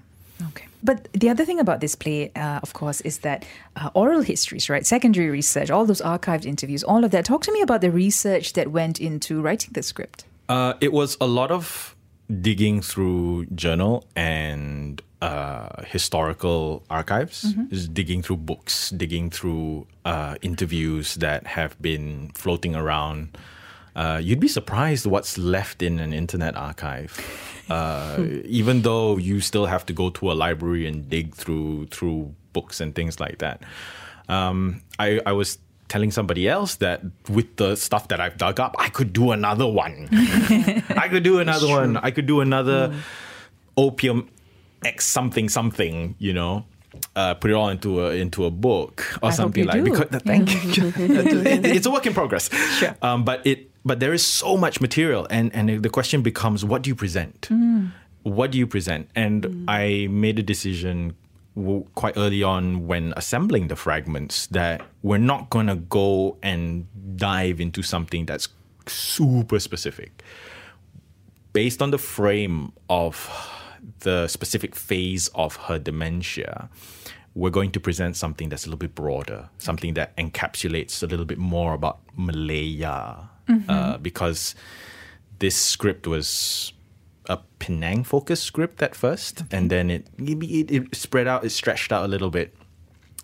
Okay. 0.49 0.67
But 0.83 1.09
the 1.13 1.31
other 1.31 1.45
thing 1.45 1.61
about 1.61 1.81
this 1.81 1.95
play, 1.95 2.31
uh, 2.37 2.61
of 2.63 2.73
course, 2.73 3.01
is 3.03 3.19
that 3.19 3.45
uh, 3.77 3.91
oral 3.95 4.23
histories, 4.23 4.69
right? 4.69 4.85
Secondary 4.87 5.31
research, 5.31 5.71
all 5.71 5.87
those 5.87 6.03
archived 6.03 6.45
interviews, 6.45 6.83
all 6.85 7.05
of 7.05 7.11
that. 7.13 7.25
Talk 7.25 7.43
to 7.45 7.53
me 7.53 7.61
about 7.63 7.81
the 7.81 7.91
research 7.91 8.53
that 8.55 8.71
went 8.73 9.01
into 9.01 9.41
writing 9.41 9.71
the 9.73 9.83
script. 9.83 10.25
Uh, 10.49 10.75
it 10.81 10.93
was 10.93 11.17
a 11.21 11.27
lot 11.27 11.51
of 11.51 11.95
digging 12.41 12.83
through 12.83 13.47
journal 13.55 14.05
and 14.17 15.01
uh, 15.25 15.83
historical 15.87 16.85
archives, 16.91 17.55
just 17.71 17.95
digging 17.95 18.21
through 18.23 18.37
books, 18.37 18.91
digging 18.91 19.31
through 19.31 19.87
uh, 20.05 20.35
interviews 20.43 21.15
that 21.15 21.47
have 21.47 21.81
been 21.81 22.31
floating 22.35 22.77
around. 22.77 23.39
Uh, 23.97 24.21
you'd 24.23 24.41
be 24.41 24.49
surprised 24.49 25.07
what's 25.07 25.39
left 25.39 25.81
in 25.81 25.99
an 25.99 26.13
internet 26.13 26.55
archive. 26.57 27.17
Uh, 27.71 28.23
even 28.45 28.83
though 28.83 29.17
you 29.17 29.41
still 29.41 29.65
have 29.65 29.87
to 29.87 29.95
go 29.95 30.11
to 30.11 30.31
a 30.31 30.35
library 30.35 30.87
and 30.87 31.09
dig 31.09 31.35
through 31.35 31.87
through 31.87 32.35
books 32.53 32.81
and 32.81 32.95
things 32.95 33.19
like 33.19 33.39
that. 33.39 33.63
Um, 34.29 34.83
I, 34.99 35.21
I 35.25 35.33
was 35.33 35.59
telling 35.89 36.11
somebody 36.11 36.49
else 36.49 36.77
that 36.77 37.01
with 37.31 37.57
the 37.57 37.77
stuff 37.77 38.09
that 38.09 38.21
I've 38.21 38.37
dug 38.37 38.61
up, 38.61 38.75
I 38.79 38.91
could 38.91 39.13
do 39.15 39.31
another 39.31 39.67
one. 39.67 40.09
I 40.13 41.09
could 41.09 41.23
do 41.23 41.39
another 41.39 41.69
one. 41.69 41.97
I 41.97 42.11
could 42.11 42.27
do 42.27 42.41
another 42.41 42.95
opium 43.77 44.29
X 44.85 45.07
something 45.07 45.49
something. 45.49 46.15
You 46.19 46.33
know. 46.33 46.65
Uh, 47.17 47.35
put 47.35 47.51
it 47.51 47.55
all 47.55 47.71
into 47.71 48.07
a 48.07 48.13
into 48.13 48.45
a 48.45 48.51
book 48.51 49.05
or 49.21 49.31
I 49.31 49.33
something 49.33 49.67
like 49.67 49.83
do. 49.85 49.91
because 49.91 50.09
thank 50.23 50.77
you. 50.77 50.93
It's 50.97 51.87
a 51.87 51.91
work 51.91 52.07
in 52.07 52.15
progress. 52.15 52.49
Sure. 52.79 52.95
Um, 53.03 53.25
but 53.25 53.45
it 53.45 53.69
but 53.85 53.99
there 53.99 54.13
is 54.13 54.25
so 54.25 54.57
much 54.57 54.81
material 54.81 55.27
and 55.29 55.53
and 55.55 55.83
the 55.83 55.91
question 55.91 56.23
becomes 56.23 56.65
what 56.65 56.83
do 56.83 56.91
you 56.91 56.95
present? 56.95 57.49
What 58.23 58.53
do 58.53 58.59
you 58.59 58.67
present? 58.69 59.09
And 59.17 59.65
I 59.69 60.07
made 60.09 60.39
a 60.39 60.43
decision 60.43 61.17
w- 61.57 61.85
quite 61.97 62.17
early 62.17 62.43
on 62.45 62.87
when 62.87 63.13
assembling 63.17 63.67
the 63.69 63.77
fragments 63.77 64.47
that 64.49 64.83
we're 65.03 65.19
not 65.19 65.51
going 65.51 65.67
to 65.67 65.77
go 65.77 66.39
and 66.43 66.87
dive 67.17 67.61
into 67.61 67.83
something 67.83 68.25
that's 68.25 68.49
super 68.87 69.59
specific 69.59 70.23
based 71.53 71.83
on 71.83 71.91
the 71.91 71.99
frame 71.99 72.73
of 72.89 73.17
the 74.01 74.29
specific 74.29 74.75
phase 74.75 75.29
of 75.35 75.57
her 75.57 75.79
dementia, 75.79 76.69
we're 77.35 77.51
going 77.51 77.71
to 77.73 77.81
present 77.81 78.17
something 78.17 78.49
that's 78.49 78.65
a 78.65 78.69
little 78.69 78.79
bit 78.79 78.95
broader, 78.95 79.49
something 79.59 79.95
that 79.95 80.17
encapsulates 80.17 81.03
a 81.03 81.07
little 81.07 81.25
bit 81.25 81.39
more 81.39 81.75
about 81.75 81.99
Malaya, 82.17 83.29
uh, 83.69 83.99
because 83.99 84.55
this 85.41 85.57
script 85.57 86.07
was 86.07 86.73
a 87.29 87.39
Penang 87.59 88.05
focused 88.05 88.45
script 88.45 88.83
at 88.83 88.95
first, 88.95 89.43
and 89.51 89.69
then 89.71 89.91
it, 89.91 90.07
it 90.19 90.71
it 90.71 90.95
spread 90.95 91.27
out, 91.27 91.45
it 91.45 91.51
stretched 91.51 91.91
out 91.93 92.05
a 92.05 92.09
little 92.09 92.31
bit. 92.31 92.55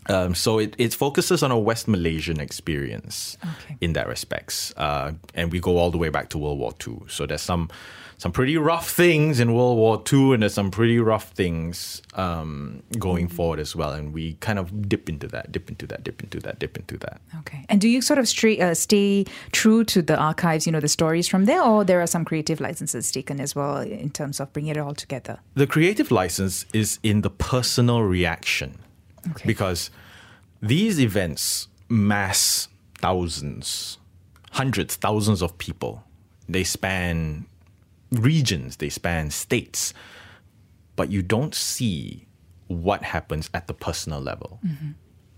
Um, 0.08 0.34
so 0.34 0.58
it, 0.58 0.74
it 0.78 0.94
focuses 0.94 1.42
on 1.42 1.50
a 1.50 1.58
West 1.58 1.86
Malaysian 1.86 2.40
experience 2.40 3.36
Okay. 3.44 3.76
in 3.80 3.92
that 3.92 4.08
respects, 4.08 4.72
uh, 4.76 5.12
and 5.34 5.52
we 5.52 5.60
go 5.60 5.76
all 5.76 5.90
the 5.90 5.98
way 5.98 6.08
back 6.08 6.30
to 6.30 6.38
World 6.38 6.58
War 6.58 6.72
II. 6.86 7.00
So 7.06 7.26
there's 7.26 7.42
some 7.42 7.68
some 8.20 8.32
pretty 8.32 8.58
rough 8.58 8.90
things 8.90 9.40
in 9.40 9.54
World 9.54 9.78
War 9.78 10.02
II, 10.12 10.34
and 10.34 10.42
there's 10.42 10.52
some 10.52 10.70
pretty 10.70 10.98
rough 10.98 11.30
things 11.30 12.02
um, 12.12 12.82
going 12.98 13.28
forward 13.28 13.58
as 13.58 13.74
well. 13.74 13.92
And 13.92 14.12
we 14.12 14.34
kind 14.34 14.58
of 14.58 14.86
dip 14.86 15.08
into 15.08 15.26
that, 15.28 15.50
dip 15.50 15.70
into 15.70 15.86
that, 15.86 16.04
dip 16.04 16.22
into 16.22 16.38
that, 16.40 16.58
dip 16.58 16.76
into 16.76 16.98
that. 16.98 17.22
Okay. 17.38 17.64
And 17.70 17.80
do 17.80 17.88
you 17.88 18.02
sort 18.02 18.18
of 18.18 18.28
stray, 18.28 18.60
uh, 18.60 18.74
stay 18.74 19.24
true 19.52 19.84
to 19.84 20.02
the 20.02 20.18
archives, 20.18 20.66
you 20.66 20.72
know, 20.72 20.80
the 20.80 20.88
stories 20.88 21.28
from 21.28 21.46
there, 21.46 21.62
or 21.62 21.82
there 21.82 22.02
are 22.02 22.06
some 22.06 22.26
creative 22.26 22.60
licenses 22.60 23.10
taken 23.10 23.40
as 23.40 23.54
well 23.54 23.78
in 23.78 24.10
terms 24.10 24.38
of 24.38 24.52
bringing 24.52 24.72
it 24.72 24.78
all 24.78 24.94
together? 24.94 25.38
The 25.54 25.66
creative 25.66 26.10
license 26.10 26.66
is 26.74 26.98
in 27.02 27.22
the 27.22 27.30
personal 27.30 28.02
reaction. 28.02 28.80
Okay. 29.30 29.46
Because 29.46 29.90
these 30.60 31.00
events 31.00 31.68
mass 31.88 32.68
thousands, 32.98 33.96
hundreds, 34.52 34.96
thousands 34.96 35.40
of 35.40 35.56
people. 35.56 36.04
They 36.46 36.64
span 36.64 37.46
regions, 38.12 38.76
they 38.76 38.88
span 38.88 39.30
states. 39.30 39.94
But 40.96 41.10
you 41.10 41.22
don't 41.22 41.54
see 41.54 42.26
what 42.66 43.02
happens 43.02 43.50
at 43.54 43.66
the 43.66 43.74
personal 43.74 44.20
level. 44.20 44.60
Mm-hmm. 44.64 44.90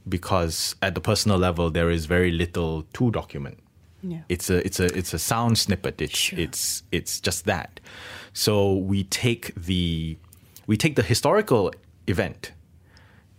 Because 0.09 0.75
at 0.83 0.95
the 0.95 1.01
personal 1.01 1.39
level, 1.39 1.71
there 1.71 1.91
is 1.91 2.07
very 2.07 2.33
little 2.33 2.83
to 2.95 3.11
document. 3.11 3.59
Yeah. 4.03 4.23
It's 4.29 4.51
a 4.51 4.65
it's 4.67 4.81
a 4.81 4.87
it's 4.99 5.15
a 5.15 5.19
sound 5.19 5.59
snippet. 5.59 6.03
It's 6.03 6.33
it's 6.33 6.83
it's 6.91 7.21
just 7.21 7.45
that. 7.45 7.79
So 8.33 8.75
we 8.75 9.05
take 9.05 9.55
the 9.55 10.19
we 10.67 10.77
take 10.77 10.97
the 10.97 11.03
historical 11.03 11.73
event 12.09 12.53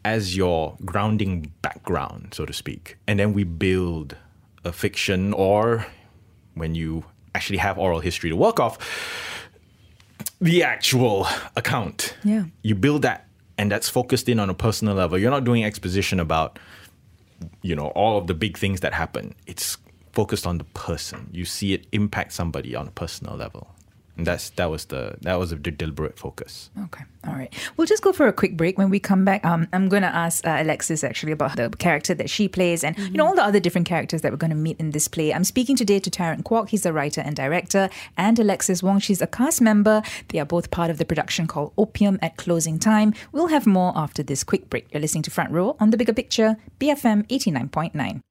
as 0.06 0.36
your 0.38 0.78
grounding 0.86 1.52
background, 1.62 2.34
so 2.34 2.46
to 2.46 2.54
speak. 2.54 2.98
And 3.08 3.20
then 3.20 3.34
we 3.34 3.44
build 3.44 4.16
a 4.64 4.72
fiction 4.72 5.34
or 5.34 5.86
when 6.54 6.76
you 6.76 7.06
actually 7.36 7.58
have 7.58 7.78
oral 7.78 8.00
history 8.00 8.30
to 8.30 8.36
work 8.36 8.60
off, 8.60 8.78
the 10.40 10.64
actual 10.64 11.28
account. 11.56 12.16
Yeah. 12.24 12.46
You 12.62 12.76
build 12.76 13.02
that 13.04 13.28
and 13.58 13.72
that's 13.72 13.90
focused 13.90 14.30
in 14.30 14.40
on 14.40 14.50
a 14.50 14.54
personal 14.54 14.96
level. 14.96 15.18
You're 15.18 15.32
not 15.32 15.44
doing 15.44 15.64
exposition 15.64 16.20
about 16.20 16.60
you 17.62 17.76
know 17.76 17.88
all 17.88 18.18
of 18.18 18.28
the 18.28 18.34
big 18.34 18.58
things 18.58 18.80
that 18.82 18.94
happen. 18.94 19.36
It's 19.48 19.78
focused 20.12 20.46
on 20.46 20.58
the 20.58 20.64
person. 20.64 21.30
You 21.32 21.46
see 21.46 21.74
it 21.74 21.88
impact 21.92 22.34
somebody 22.34 22.76
on 22.76 22.88
a 22.88 22.92
personal 22.92 23.36
level. 23.36 23.73
And 24.16 24.28
that's 24.28 24.52
that 24.52 24.70
was 24.70 24.86
the 24.86 25.16
that 25.22 25.40
was 25.40 25.50
the 25.50 25.56
deliberate 25.56 26.20
focus. 26.20 26.70
Okay. 26.86 27.04
All 27.26 27.34
right. 27.34 27.54
We'll 27.78 27.88
just 27.88 28.04
go 28.04 28.12
for 28.12 28.28
a 28.28 28.34
quick 28.34 28.58
break. 28.58 28.78
When 28.78 28.90
we 28.90 29.00
come 29.00 29.24
back, 29.24 29.46
um, 29.46 29.68
I'm 29.72 29.88
going 29.88 30.04
to 30.04 30.14
ask 30.14 30.46
uh, 30.46 30.58
Alexis 30.60 31.04
actually 31.04 31.32
about 31.32 31.56
the 31.56 31.70
character 31.70 32.14
that 32.14 32.30
she 32.30 32.48
plays 32.50 32.84
and, 32.84 32.98
you 32.98 33.14
know, 33.14 33.26
all 33.26 33.36
the 33.36 33.44
other 33.44 33.62
different 33.62 33.88
characters 33.88 34.22
that 34.22 34.32
we're 34.32 34.38
going 34.38 34.52
to 34.52 34.58
meet 34.58 34.78
in 34.78 34.92
this 34.92 35.08
play. 35.08 35.34
I'm 35.34 35.46
speaking 35.46 35.78
today 35.78 36.00
to 36.00 36.10
Tarrant 36.10 36.44
Kwok. 36.44 36.70
He's 36.70 36.86
a 36.86 36.92
writer 36.92 37.22
and 37.22 37.36
director. 37.36 37.90
And 38.18 38.38
Alexis 38.38 38.84
Wong. 38.84 39.00
She's 39.00 39.22
a 39.22 39.28
cast 39.28 39.62
member. 39.62 40.04
They 40.30 40.40
are 40.40 40.46
both 40.46 40.70
part 40.70 40.92
of 40.92 40.98
the 40.98 41.06
production 41.06 41.48
called 41.48 41.72
Opium 41.78 42.20
at 42.22 42.36
Closing 42.36 42.78
Time. 42.78 43.14
We'll 43.32 43.48
have 43.48 43.66
more 43.66 43.94
after 43.96 44.22
this 44.22 44.44
quick 44.44 44.70
break. 44.70 44.88
You're 44.92 45.02
listening 45.02 45.24
to 45.24 45.32
Front 45.32 45.52
Row 45.52 45.78
on 45.80 45.92
The 45.92 45.98
Bigger 45.98 46.14
Picture, 46.14 46.58
BFM 46.80 47.26
89.9. 47.30 48.22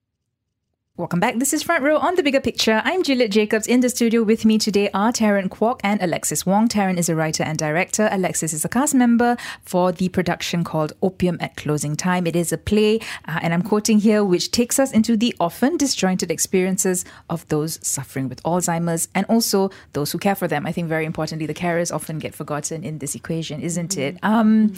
Welcome 0.99 1.21
back. 1.21 1.39
This 1.39 1.55
is 1.55 1.63
Front 1.63 1.85
Row 1.85 1.97
on 1.97 2.17
the 2.17 2.23
Bigger 2.23 2.39
Picture. 2.39 2.83
I'm 2.85 3.03
Juliet 3.03 3.31
Jacobs. 3.31 3.67
In 3.67 3.81
the 3.81 3.89
studio 3.89 4.23
with 4.23 4.45
me 4.45 4.59
today 4.59 4.91
are 4.93 5.11
Tarrant 5.11 5.51
Kwok 5.51 5.81
and 5.83 6.03
Alexis 6.03 6.45
Wong. 6.45 6.69
Tarrant 6.69 6.99
is 6.99 7.09
a 7.09 7.17
writer 7.17 7.43
and 7.43 7.59
director. 7.59 8.11
Alexis 8.13 8.53
is 8.53 8.63
a 8.63 8.69
cast 8.69 8.95
member 8.95 9.39
for 9.65 9.91
the 9.91 10.11
production 10.11 10.65
called 10.65 10.93
Opium 11.01 11.39
at 11.41 11.57
Closing 11.57 11.97
Time. 11.97 12.27
It 12.27 12.37
is 12.37 12.53
a 12.53 12.59
play, 12.59 13.01
uh, 13.27 13.39
and 13.41 13.55
I'm 13.55 13.63
quoting 13.63 14.01
here, 14.01 14.23
which 14.23 14.51
takes 14.51 14.79
us 14.79 14.93
into 14.93 15.17
the 15.17 15.35
often 15.41 15.79
disjointed 15.79 16.31
experiences 16.31 17.07
of 17.31 17.49
those 17.49 17.79
suffering 17.83 18.29
with 18.29 18.43
Alzheimer's 18.43 19.09
and 19.15 19.25
also 19.31 19.71
those 19.95 20.13
who 20.13 20.19
care 20.19 20.35
for 20.35 20.47
them. 20.47 20.67
I 20.67 20.73
think 20.73 20.89
very 20.91 21.07
importantly, 21.07 21.47
the 21.47 21.55
carers 21.55 21.91
often 21.91 22.19
get 22.19 22.35
forgotten 22.35 22.85
in 22.85 22.99
this 22.99 23.15
equation, 23.15 23.63
isn't 23.63 23.97
it? 23.97 24.19
Um, 24.23 24.75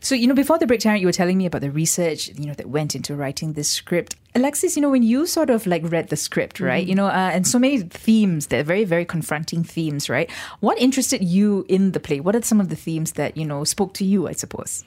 so, 0.00 0.14
you 0.14 0.28
know, 0.28 0.34
before 0.34 0.56
the 0.58 0.66
break, 0.66 0.80
Tarrant, 0.80 1.02
you 1.02 1.08
were 1.08 1.12
telling 1.12 1.36
me 1.36 1.44
about 1.44 1.60
the 1.60 1.70
research, 1.70 2.28
you 2.28 2.46
know, 2.46 2.54
that 2.54 2.70
went 2.70 2.96
into 2.96 3.14
writing 3.14 3.52
this 3.52 3.68
script. 3.68 4.16
Alexis, 4.34 4.76
you 4.76 4.82
know, 4.82 4.90
when 4.90 5.02
you 5.02 5.26
sort 5.26 5.50
of 5.50 5.66
like 5.66 5.82
read 5.84 6.08
the 6.08 6.16
script, 6.16 6.60
right? 6.60 6.86
You 6.86 6.94
know, 6.94 7.06
uh, 7.06 7.30
and 7.32 7.46
so 7.46 7.58
many 7.58 7.80
themes, 7.80 8.48
they're 8.48 8.62
very, 8.62 8.84
very 8.84 9.04
confronting 9.04 9.64
themes, 9.64 10.08
right? 10.08 10.30
What 10.60 10.78
interested 10.78 11.24
you 11.24 11.64
in 11.68 11.92
the 11.92 12.00
play? 12.00 12.20
What 12.20 12.36
are 12.36 12.42
some 12.42 12.60
of 12.60 12.68
the 12.68 12.76
themes 12.76 13.12
that, 13.12 13.36
you 13.36 13.44
know, 13.44 13.64
spoke 13.64 13.94
to 13.94 14.04
you, 14.04 14.28
I 14.28 14.32
suppose? 14.32 14.84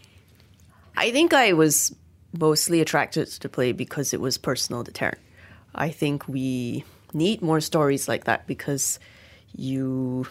I 0.95 1.11
think 1.11 1.33
I 1.33 1.53
was 1.53 1.93
mostly 2.37 2.81
attracted 2.81 3.27
to 3.27 3.39
the 3.39 3.49
play 3.49 3.71
because 3.71 4.13
it 4.13 4.21
was 4.21 4.37
personal 4.37 4.83
to 4.83 4.91
Tarrant. 4.91 5.19
I 5.73 5.89
think 5.89 6.27
we 6.27 6.83
need 7.13 7.41
more 7.41 7.61
stories 7.61 8.07
like 8.07 8.25
that 8.25 8.47
because 8.47 8.99
you 9.55 10.27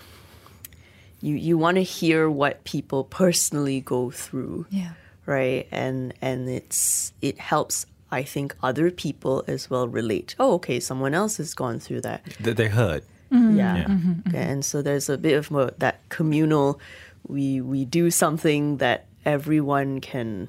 you 1.20 1.34
you 1.34 1.58
want 1.58 1.76
to 1.76 1.82
hear 1.82 2.30
what 2.30 2.64
people 2.64 3.04
personally 3.04 3.80
go 3.80 4.10
through. 4.10 4.66
Yeah. 4.70 4.92
Right? 5.26 5.68
And 5.70 6.14
and 6.22 6.48
it's 6.48 7.12
it 7.20 7.38
helps 7.38 7.86
I 8.10 8.22
think 8.22 8.56
other 8.62 8.90
people 8.90 9.44
as 9.46 9.70
well 9.70 9.88
relate. 9.88 10.34
Oh, 10.38 10.54
okay, 10.54 10.80
someone 10.80 11.14
else 11.14 11.36
has 11.36 11.54
gone 11.54 11.78
through 11.80 12.00
that. 12.02 12.24
That 12.40 12.56
they 12.56 12.68
heard. 12.68 13.04
Mm-hmm. 13.32 13.56
Yeah. 13.56 13.84
Mm-hmm, 13.84 14.10
mm-hmm. 14.10 14.36
And 14.36 14.64
so 14.64 14.82
there's 14.82 15.08
a 15.08 15.16
bit 15.16 15.34
of 15.34 15.50
more, 15.50 15.70
that 15.78 16.00
communal, 16.08 16.80
we, 17.26 17.60
we 17.60 17.84
do 17.84 18.10
something 18.10 18.78
that 18.78 19.06
everyone 19.24 20.00
can, 20.00 20.48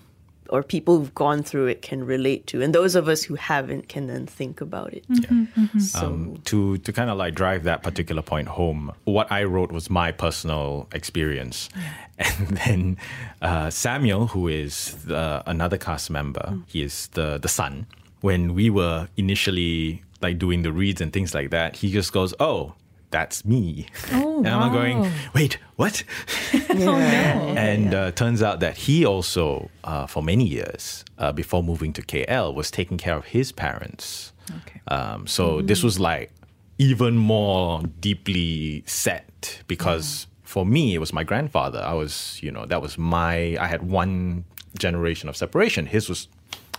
or 0.52 0.62
people 0.62 0.98
who've 0.98 1.16
gone 1.16 1.42
through 1.42 1.68
it 1.68 1.82
can 1.82 2.06
relate 2.06 2.46
to. 2.48 2.62
And 2.62 2.76
those 2.76 2.94
of 2.94 3.08
us 3.08 3.24
who 3.24 3.36
haven't 3.36 3.88
can 3.88 4.08
then 4.08 4.28
think 4.28 4.62
about 4.62 4.94
it. 4.94 5.06
Yeah. 5.10 5.46
So 5.80 6.08
um, 6.08 6.42
to 6.46 6.78
to 6.78 6.94
kind 6.94 7.10
of 7.10 7.18
like 7.18 7.34
drive 7.34 7.64
that 7.64 7.82
particular 7.82 8.22
point 8.22 8.50
home, 8.50 8.92
what 9.06 9.32
I 9.32 9.44
wrote 9.44 9.72
was 9.72 9.90
my 9.90 10.12
personal 10.12 10.88
experience, 10.94 11.70
and 12.18 12.48
then 12.50 12.98
uh, 13.42 13.70
Samuel, 13.70 14.28
who 14.28 14.48
is 14.48 14.96
the, 15.06 15.42
another 15.48 15.78
cast 15.78 16.10
member, 16.10 16.60
he 16.68 16.84
is 16.84 17.08
the 17.14 17.38
the 17.38 17.50
son. 17.50 17.88
When 18.20 18.54
we 18.54 18.70
were 18.70 19.08
initially 19.18 20.04
like 20.22 20.38
doing 20.38 20.62
the 20.62 20.72
reads 20.72 21.02
and 21.02 21.12
things 21.12 21.34
like 21.34 21.50
that, 21.50 21.78
he 21.78 21.92
just 21.92 22.12
goes, 22.14 22.34
"Oh, 22.40 22.76
that's 23.12 23.46
me," 23.46 23.86
Oh, 24.12 24.38
and 24.46 24.48
I'm 24.48 24.72
wow. 24.74 24.80
going, 24.82 25.12
"Wait, 25.34 25.58
what?" 25.76 26.04
And 26.72 27.94
uh, 27.94 28.12
turns 28.12 28.42
out 28.42 28.60
that 28.62 28.78
he 28.78 29.06
also, 29.06 29.70
uh, 29.84 30.08
for 30.08 30.24
many 30.24 30.46
years 30.46 31.06
uh, 31.18 31.32
before 31.32 31.64
moving 31.64 31.94
to 31.94 32.02
KL, 32.02 32.54
was 32.54 32.72
taking 32.72 32.98
care 32.98 33.16
of 33.16 33.26
his 33.26 33.52
parents. 33.52 34.34
Okay. 34.50 34.82
Um, 34.88 35.28
so 35.28 35.62
this 35.62 35.84
was 35.84 36.00
like 36.00 36.32
even 36.78 37.16
more 37.16 37.84
deeply 38.00 38.84
set 38.88 39.62
because 39.68 40.28
for 40.44 40.66
me, 40.66 40.94
it 40.96 41.00
was 41.00 41.14
my 41.14 41.24
grandfather. 41.24 41.80
I 41.80 41.94
was, 41.94 42.40
you 42.42 42.52
know, 42.52 42.66
that 42.66 42.82
was 42.82 42.98
my, 42.98 43.56
I 43.60 43.68
had 43.68 43.84
one 43.84 44.44
generation 44.78 45.30
of 45.30 45.38
separation. 45.38 45.86
His 45.86 46.10
was 46.10 46.28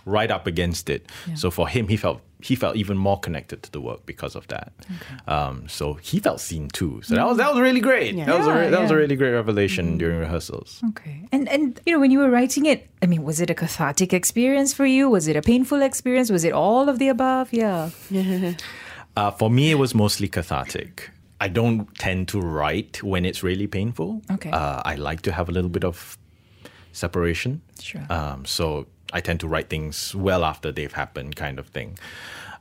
right 0.05 0.31
up 0.31 0.47
against 0.47 0.91
it. 0.91 1.07
So 1.35 1.51
for 1.51 1.69
him, 1.69 1.89
he 1.89 1.97
felt 1.97 2.21
he 2.43 2.55
felt 2.57 2.77
even 2.77 2.97
more 2.97 3.19
connected 3.21 3.63
to 3.63 3.71
the 3.71 3.81
work 3.81 4.05
because 4.05 4.35
of 4.35 4.47
that. 4.49 4.73
Um, 5.27 5.69
so 5.69 5.95
he 5.95 6.19
felt 6.19 6.41
seen 6.41 6.69
too. 6.69 7.01
So 7.03 7.15
that 7.15 7.27
was 7.27 7.37
that 7.39 7.51
was 7.53 7.61
really 7.61 7.81
great. 7.81 8.17
That 8.17 8.39
was 8.39 8.47
a 8.47 8.53
re- 8.55 8.65
Yeah, 8.65 8.71
that 8.71 8.81
was 8.83 8.91
a 8.91 8.97
really 8.97 9.17
great 9.17 9.31
revelation 9.33 9.99
during 9.99 10.19
rehearsals. 10.19 10.81
Okay. 10.91 11.27
And 11.33 11.49
and 11.49 11.81
you 11.87 11.93
know, 11.95 12.01
when 12.01 12.11
you 12.11 12.19
were 12.19 12.31
writing 12.31 12.67
it, 12.67 12.89
I 13.03 13.07
mean, 13.07 13.23
was 13.23 13.41
it 13.41 13.51
a 13.51 13.55
cathartic 13.55 14.13
experience 14.13 14.75
for 14.75 14.87
you? 14.87 15.09
Was 15.09 15.29
it 15.29 15.37
a 15.37 15.43
painful 15.43 15.83
experience? 15.83 16.31
Was 16.31 16.45
it 16.45 16.53
all 16.53 16.89
of 16.89 16.99
the 16.99 17.09
above? 17.09 17.53
Yeah. 17.53 17.91
Uh, 19.15 19.31
for 19.31 19.51
me, 19.51 19.71
it 19.71 19.75
was 19.75 19.95
mostly 19.95 20.27
cathartic. 20.27 21.11
I 21.39 21.49
don't 21.49 21.87
tend 21.99 22.29
to 22.29 22.41
write 22.41 23.03
when 23.03 23.27
it's 23.27 23.43
really 23.43 23.67
painful. 23.67 24.23
Okay. 24.31 24.51
Uh, 24.51 24.81
I 24.87 24.95
like 24.95 25.21
to 25.23 25.33
have 25.33 25.51
a 25.51 25.53
little 25.53 25.69
bit 25.69 25.85
of 25.85 26.17
separation. 26.93 27.61
Sure. 27.81 28.07
Um, 28.09 28.45
so 28.45 28.87
I 29.13 29.21
tend 29.21 29.41
to 29.41 29.49
write 29.49 29.69
things 29.69 30.15
well 30.15 30.45
after 30.45 30.73
they've 30.73 30.93
happened, 30.93 31.37
kind 31.37 31.59
of 31.59 31.69
thing. 31.69 31.99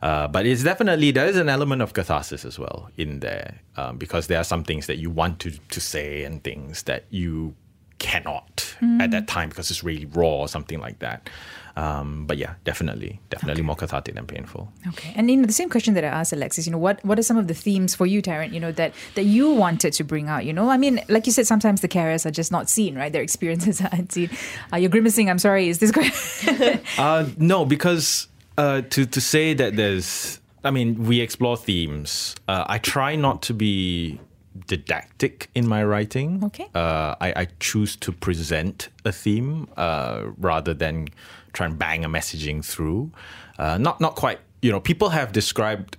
Uh, 0.01 0.27
but 0.27 0.45
it's 0.45 0.63
definitely 0.63 1.11
there 1.11 1.27
is 1.27 1.37
an 1.37 1.47
element 1.47 1.81
of 1.81 1.93
catharsis 1.93 2.43
as 2.43 2.57
well 2.57 2.89
in 2.97 3.19
there 3.19 3.59
um, 3.77 3.97
because 3.97 4.27
there 4.27 4.39
are 4.39 4.43
some 4.43 4.63
things 4.63 4.87
that 4.87 4.97
you 4.97 5.09
want 5.11 5.39
to 5.39 5.51
to 5.69 5.79
say 5.79 6.23
and 6.23 6.43
things 6.43 6.83
that 6.83 7.05
you 7.11 7.53
cannot 7.99 8.75
at 8.99 9.11
that 9.11 9.27
time 9.27 9.49
because 9.49 9.69
it's 9.69 9.83
really 9.83 10.05
raw 10.05 10.39
or 10.41 10.47
something 10.47 10.79
like 10.79 10.97
that. 10.99 11.29
Um, 11.75 12.25
but 12.25 12.37
yeah, 12.37 12.55
definitely, 12.63 13.19
definitely 13.29 13.63
more 13.63 13.75
cathartic 13.75 14.15
than 14.15 14.25
painful. 14.25 14.71
Okay. 14.89 15.13
And 15.15 15.29
you 15.29 15.37
know, 15.37 15.45
the 15.45 15.53
same 15.53 15.69
question 15.69 15.93
that 15.93 16.03
I 16.03 16.07
asked 16.07 16.33
Alexis, 16.33 16.65
you 16.65 16.71
know, 16.71 16.77
what 16.77 17.03
what 17.05 17.17
are 17.17 17.23
some 17.23 17.37
of 17.37 17.47
the 17.47 17.53
themes 17.53 17.95
for 17.95 18.05
you, 18.05 18.21
Tarrant, 18.21 18.53
you 18.53 18.59
know, 18.59 18.71
that 18.73 18.93
that 19.15 19.23
you 19.23 19.51
wanted 19.51 19.93
to 19.93 20.03
bring 20.03 20.27
out? 20.27 20.45
You 20.45 20.53
know, 20.53 20.69
I 20.69 20.77
mean, 20.77 21.01
like 21.07 21.25
you 21.25 21.31
said, 21.31 21.47
sometimes 21.47 21.81
the 21.81 21.87
carers 21.87 22.25
are 22.25 22.31
just 22.31 22.51
not 22.51 22.69
seen, 22.69 22.95
right? 22.95 23.11
Their 23.11 23.21
experiences 23.21 23.81
are 23.85 23.89
unseen. 23.91 24.29
Uh, 24.73 24.77
you're 24.77 24.89
grimacing, 24.89 25.29
I'm 25.29 25.39
sorry, 25.39 25.69
is 25.69 25.79
this 25.79 25.91
correct? 25.91 26.15
Uh, 26.97 27.25
no, 27.37 27.65
because 27.65 28.27
uh, 28.57 28.81
to 28.81 29.05
to 29.05 29.21
say 29.21 29.53
that 29.53 29.75
there's, 29.75 30.39
I 30.63 30.71
mean, 30.71 31.03
we 31.05 31.21
explore 31.21 31.57
themes. 31.57 32.35
Uh, 32.47 32.65
I 32.67 32.77
try 32.77 33.15
not 33.15 33.41
to 33.43 33.53
be 33.53 34.19
didactic 34.67 35.49
in 35.55 35.67
my 35.67 35.83
writing. 35.83 36.43
Okay. 36.43 36.67
Uh, 36.75 37.15
I, 37.21 37.33
I 37.35 37.47
choose 37.59 37.95
to 37.97 38.11
present 38.11 38.89
a 39.05 39.11
theme 39.11 39.67
uh, 39.77 40.23
rather 40.37 40.73
than 40.73 41.07
try 41.53 41.65
and 41.67 41.77
bang 41.77 42.05
a 42.05 42.09
messaging 42.09 42.63
through. 42.65 43.11
Uh, 43.59 43.77
not 43.77 43.99
not 44.01 44.15
quite. 44.15 44.39
You 44.61 44.71
know, 44.71 44.79
people 44.79 45.09
have 45.09 45.31
described 45.31 45.97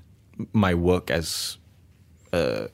my 0.52 0.74
work 0.74 1.10
as 1.10 1.58
uh, 2.32 2.66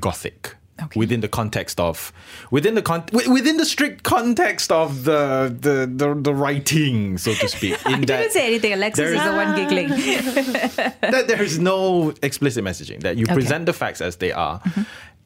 gothic. 0.00 0.56
Okay. 0.82 0.98
Within 0.98 1.20
the 1.20 1.28
context 1.28 1.78
of, 1.78 2.10
within 2.50 2.74
the 2.74 2.80
con, 2.80 3.04
within 3.12 3.58
the 3.58 3.66
strict 3.66 4.02
context 4.02 4.72
of 4.72 5.04
the 5.04 5.54
the 5.60 5.84
the, 5.86 6.14
the 6.14 6.32
writing, 6.34 7.18
so 7.18 7.34
to 7.34 7.48
speak. 7.48 7.74
In 7.86 7.92
I 7.94 8.00
didn't 8.00 8.32
say 8.32 8.46
anything. 8.46 8.72
Alexis 8.72 8.96
there 8.96 9.12
is 9.12 9.20
is- 9.20 9.26
the 9.26 9.36
one 9.36 9.54
giggling. 9.56 9.88
that 11.12 11.24
there 11.28 11.42
is 11.42 11.58
no 11.58 12.14
explicit 12.22 12.64
messaging 12.64 13.00
that 13.00 13.18
you 13.18 13.24
Okay. 13.24 13.34
present 13.34 13.66
the 13.66 13.74
facts 13.74 14.00
as 14.00 14.16
they 14.16 14.32
are 14.32 14.62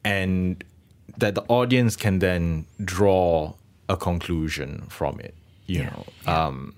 and 0.03 0.61
that 1.17 1.35
the 1.35 1.43
audience 1.47 1.95
can 1.95 2.19
then 2.19 2.65
draw 2.83 3.53
a 3.87 3.95
conclusion 3.95 4.83
from 4.89 5.19
it 5.21 5.33
you 5.67 5.79
Yeah, 5.79 5.89
know 5.91 6.05
um, 6.33 6.73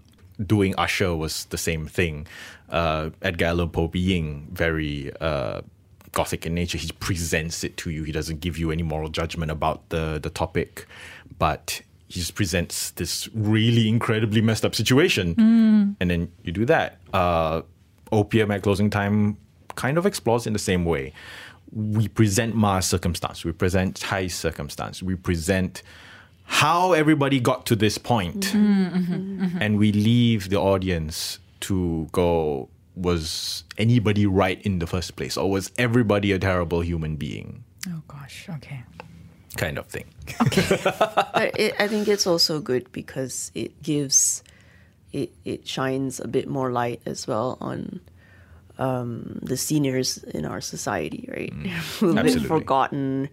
doing 0.46 0.76
usher 0.78 1.16
was 1.16 1.46
the 1.46 1.58
same 1.58 1.88
thing. 1.88 2.28
Uh, 2.70 3.10
edgar 3.22 3.46
allan 3.46 3.70
poe 3.70 3.88
being 3.88 4.48
very 4.52 5.12
uh, 5.22 5.62
gothic 6.12 6.46
in 6.46 6.54
nature 6.54 6.78
he 6.78 6.92
presents 7.00 7.64
it 7.64 7.78
to 7.78 7.90
you. 7.90 8.04
He 8.04 8.12
doesn't 8.12 8.40
give 8.40 8.58
you 8.58 8.72
any 8.72 8.84
moral 8.84 9.10
judgment 9.10 9.52
about 9.52 9.90
the 9.90 10.20
the 10.22 10.30
topic 10.30 10.88
but 11.40 11.82
he 12.08 12.20
just 12.20 12.36
presents 12.36 12.92
this 12.92 13.28
really 13.34 13.90
incredibly 13.90 14.42
messed 14.42 14.64
up 14.64 14.74
situation. 14.74 15.36
And 16.00 16.10
then 16.10 16.32
you 16.44 16.54
do 16.54 16.66
that. 16.66 17.00
Uh, 17.14 17.64
opium 18.12 18.52
at 18.52 18.62
closing 18.64 18.90
time 18.90 19.38
kind 19.76 19.98
of 19.98 20.06
explores 20.06 20.48
in 20.48 20.54
the 20.54 20.60
same 20.60 20.86
way. 20.86 21.14
We 21.74 22.08
present 22.08 22.56
Ma's 22.56 22.88
circumstance, 22.88 23.44
we 23.44 23.52
present 23.52 24.00
Thai's 24.00 24.34
circumstance, 24.34 25.04
we 25.04 25.16
present 25.16 25.84
how 26.48 26.94
everybody 26.94 27.40
got 27.40 27.66
to 27.68 27.76
this 27.76 27.98
point. 27.98 28.48
Mm-hmm. 28.48 28.98
Mm-hmm. 28.98 29.44
Mm-hmm. 29.44 29.62
and 29.62 29.78
we 29.78 29.92
leave 29.92 30.50
the 30.50 30.58
audience 30.58 31.40
to 31.62 32.08
go 32.12 32.70
was 32.96 33.64
anybody 33.78 34.26
right 34.26 34.60
in 34.64 34.80
the 34.80 34.88
first 34.88 35.16
place? 35.16 35.38
Or 35.38 35.52
was 35.52 35.72
everybody 35.78 36.32
a 36.32 36.40
terrible 36.40 36.82
human 36.82 37.16
being? 37.16 37.64
Oh 37.88 38.02
gosh. 38.08 38.48
Okay. 38.50 38.84
kind 39.56 39.78
of 39.78 39.86
thing. 39.86 40.06
But 41.34 41.60
it, 41.60 41.76
I 41.80 41.88
think 41.88 42.08
it's 42.08 42.26
also 42.26 42.60
good 42.60 42.92
because 42.92 43.52
it 43.54 43.82
gives, 43.84 44.44
it, 45.14 45.32
it 45.46 45.68
shines 45.68 46.20
a 46.20 46.28
bit 46.28 46.48
more 46.48 46.72
light 46.72 47.02
as 47.06 47.28
well 47.28 47.58
on 47.62 48.02
um, 48.80 49.40
the 49.44 49.58
seniors 49.58 50.18
in 50.18 50.46
our 50.46 50.62
society, 50.62 51.30
right? 51.32 51.54
Mm. 51.54 51.68
Who've 52.00 52.16
been 52.16 52.40
forgotten, 52.40 53.30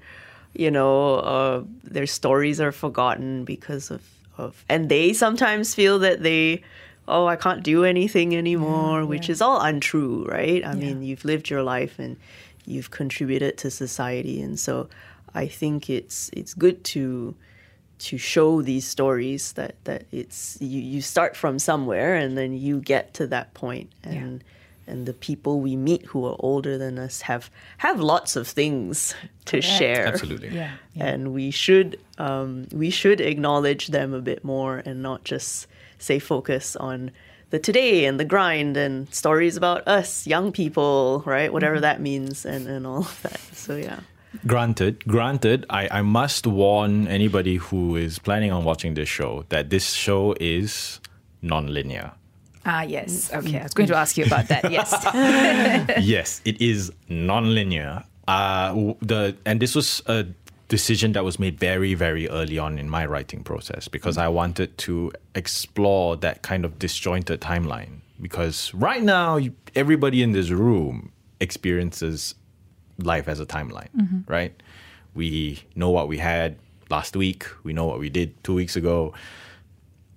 you 0.55 0.71
know, 0.71 1.17
uh, 1.17 1.63
their 1.83 2.07
stories 2.07 2.61
are 2.61 2.73
forgotten 2.73 3.45
because 3.45 3.91
of, 3.91 4.03
of, 4.39 4.65
and 4.69 4.89
they 4.89 5.13
sometimes 5.13 5.75
feel 5.75 5.99
that 6.01 6.23
they, 6.23 6.63
oh, 7.09 7.27
I 7.27 7.37
can't 7.37 7.63
do 7.63 7.85
anything 7.85 8.37
anymore, 8.37 9.05
which 9.05 9.29
is 9.29 9.43
all 9.43 9.61
untrue, 9.61 10.25
right? 10.27 10.65
I 10.65 10.75
mean, 10.75 11.03
you've 11.03 11.25
lived 11.25 11.51
your 11.51 11.63
life 11.63 11.99
and 11.99 12.17
you've 12.67 12.91
contributed 12.91 13.59
to 13.59 13.71
society, 13.71 14.41
and 14.41 14.59
so 14.59 14.89
I 15.35 15.49
think 15.49 15.91
it's 15.91 16.31
it's 16.33 16.55
good 16.55 16.83
to 16.85 17.35
to 17.99 18.19
show 18.19 18.63
these 18.63 18.87
stories 18.87 19.53
that 19.53 19.75
that 19.85 20.05
it's 20.13 20.59
you, 20.61 20.81
you 20.81 21.01
start 21.01 21.37
from 21.37 21.59
somewhere 21.59 22.15
and 22.17 22.37
then 22.39 22.55
you 22.55 22.81
get 22.81 23.15
to 23.15 23.27
that 23.29 23.55
point. 23.55 23.91
And 24.03 24.45
and 24.87 25.07
the 25.07 25.13
people 25.13 25.61
we 25.61 25.77
meet 25.77 26.05
who 26.07 26.25
are 26.27 26.37
older 26.39 26.79
than 26.79 26.99
us 26.99 27.23
have 27.23 27.51
have 27.79 28.01
lots 28.01 28.37
of 28.37 28.47
things 28.47 29.15
to 29.47 29.61
share. 29.61 30.07
Absolutely. 30.07 30.49
Yeah. 30.49 30.73
and 30.97 31.33
we 31.33 31.51
should 31.51 31.99
um, 32.19 32.67
we 32.73 32.91
should 32.91 33.21
acknowledge 33.21 33.89
them 33.89 34.13
a 34.13 34.21
bit 34.21 34.45
more 34.45 34.83
and 34.85 35.03
not 35.03 35.25
just 35.25 35.67
say 35.99 36.19
focus 36.19 36.77
on 36.77 37.11
the 37.51 37.59
today 37.59 38.05
and 38.05 38.19
the 38.19 38.25
grind 38.25 38.77
and 38.77 39.13
stories 39.15 39.57
about 39.57 39.87
us 39.87 40.27
young 40.27 40.53
people 40.53 41.23
right? 41.27 41.53
Whatever 41.53 41.81
that 41.81 42.01
means 42.01 42.45
and 42.45 42.67
and 42.67 42.87
all 42.87 43.03
of 43.03 43.23
that. 43.23 43.41
So 43.53 43.77
yeah. 43.77 44.01
Granted, 44.47 45.05
granted, 45.07 45.65
I, 45.71 45.89
I 46.01 46.03
must 46.03 46.45
warn 46.45 47.07
anybody 47.07 47.57
who 47.57 47.95
is 47.95 48.19
planning 48.19 48.51
on 48.51 48.65
watching 48.65 48.95
this 48.95 49.09
show 49.09 49.45
that 49.51 49.71
this 49.71 49.93
show 49.93 50.35
is 50.41 51.01
non-linear. 51.41 52.13
Ah, 52.67 52.83
yes. 52.83 53.33
Okay. 53.33 53.59
I 53.61 53.63
was 53.65 53.75
going 53.75 53.89
to 53.89 53.97
ask 53.97 54.17
you 54.17 54.25
about 54.25 54.49
that. 54.49 54.71
Yes. 54.71 54.91
yes, 56.05 56.41
it 56.45 56.61
is 56.61 56.91
non-linear. 57.09 58.05
Uh, 58.27 58.95
the 59.03 59.37
and 59.45 59.61
this 59.61 59.75
was 59.75 60.03
a 60.07 60.25
decision 60.69 61.13
that 61.13 61.25
was 61.25 61.39
made 61.39 61.59
very, 61.59 61.93
very 61.95 62.27
early 62.29 62.59
on 62.59 62.79
in 62.79 62.89
my 62.89 63.05
writing 63.05 63.45
process 63.45 63.87
because 63.87 64.17
I 64.17 64.29
wanted 64.29 64.77
to 64.79 65.13
explore 65.35 66.17
that 66.17 66.41
kind 66.43 66.65
of 66.65 66.79
disjointed 66.79 67.41
timeline. 67.43 68.01
Because 68.21 68.73
right 68.73 69.03
now, 69.03 69.37
you- 69.37 69.55
everybody 69.75 70.23
in 70.23 70.33
this 70.33 70.49
room 70.51 71.13
experiences 71.41 72.35
life 72.99 73.29
as 73.29 73.41
a 73.41 73.47
timeline, 73.47 74.25
right? 74.29 74.55
We 75.15 75.63
know 75.75 75.91
what 75.91 76.09
we 76.09 76.19
had 76.19 76.57
last 76.91 77.17
week. 77.17 77.45
We 77.63 77.73
know 77.73 77.85
what 77.85 77.99
we 77.99 78.09
did 78.09 78.43
two 78.45 78.55
weeks 78.55 78.77
ago, 78.77 79.13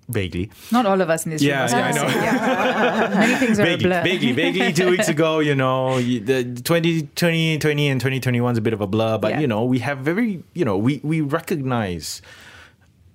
vaguely. 0.10 0.50
Not 0.72 0.86
all 0.86 1.00
of 1.02 1.10
us 1.10 1.26
in 1.26 1.32
this 1.32 1.42
room. 1.42 1.50
Yeah, 1.50 1.64
was 1.64 1.72
yeah, 1.74 1.86
I 1.88 1.92
know. 1.92 2.08
yeah. 2.08 3.10
Many 3.20 3.36
things 3.36 3.60
are 3.60 3.68
a 3.68 3.76
blur. 3.78 4.04
vaguely, 4.04 4.32
vaguely 4.32 4.74
two 4.74 4.90
weeks 4.90 5.08
ago, 5.16 5.40
you 5.40 5.56
know, 5.56 6.00
the 6.02 6.44
20, 6.64 7.02
2020 7.16 7.88
and 7.90 8.00
2021 8.02 8.52
is 8.54 8.58
a 8.58 8.62
bit 8.62 8.74
of 8.74 8.82
a 8.82 8.88
blur, 8.88 9.18
but 9.18 9.32
Yeah. 9.32 9.40
you 9.42 9.48
know, 9.48 9.64
we 9.66 9.80
have 9.80 10.00
very, 10.00 10.44
you 10.54 10.64
know, 10.66 10.78
we, 10.78 11.02
we 11.04 11.22
recognize 11.22 12.22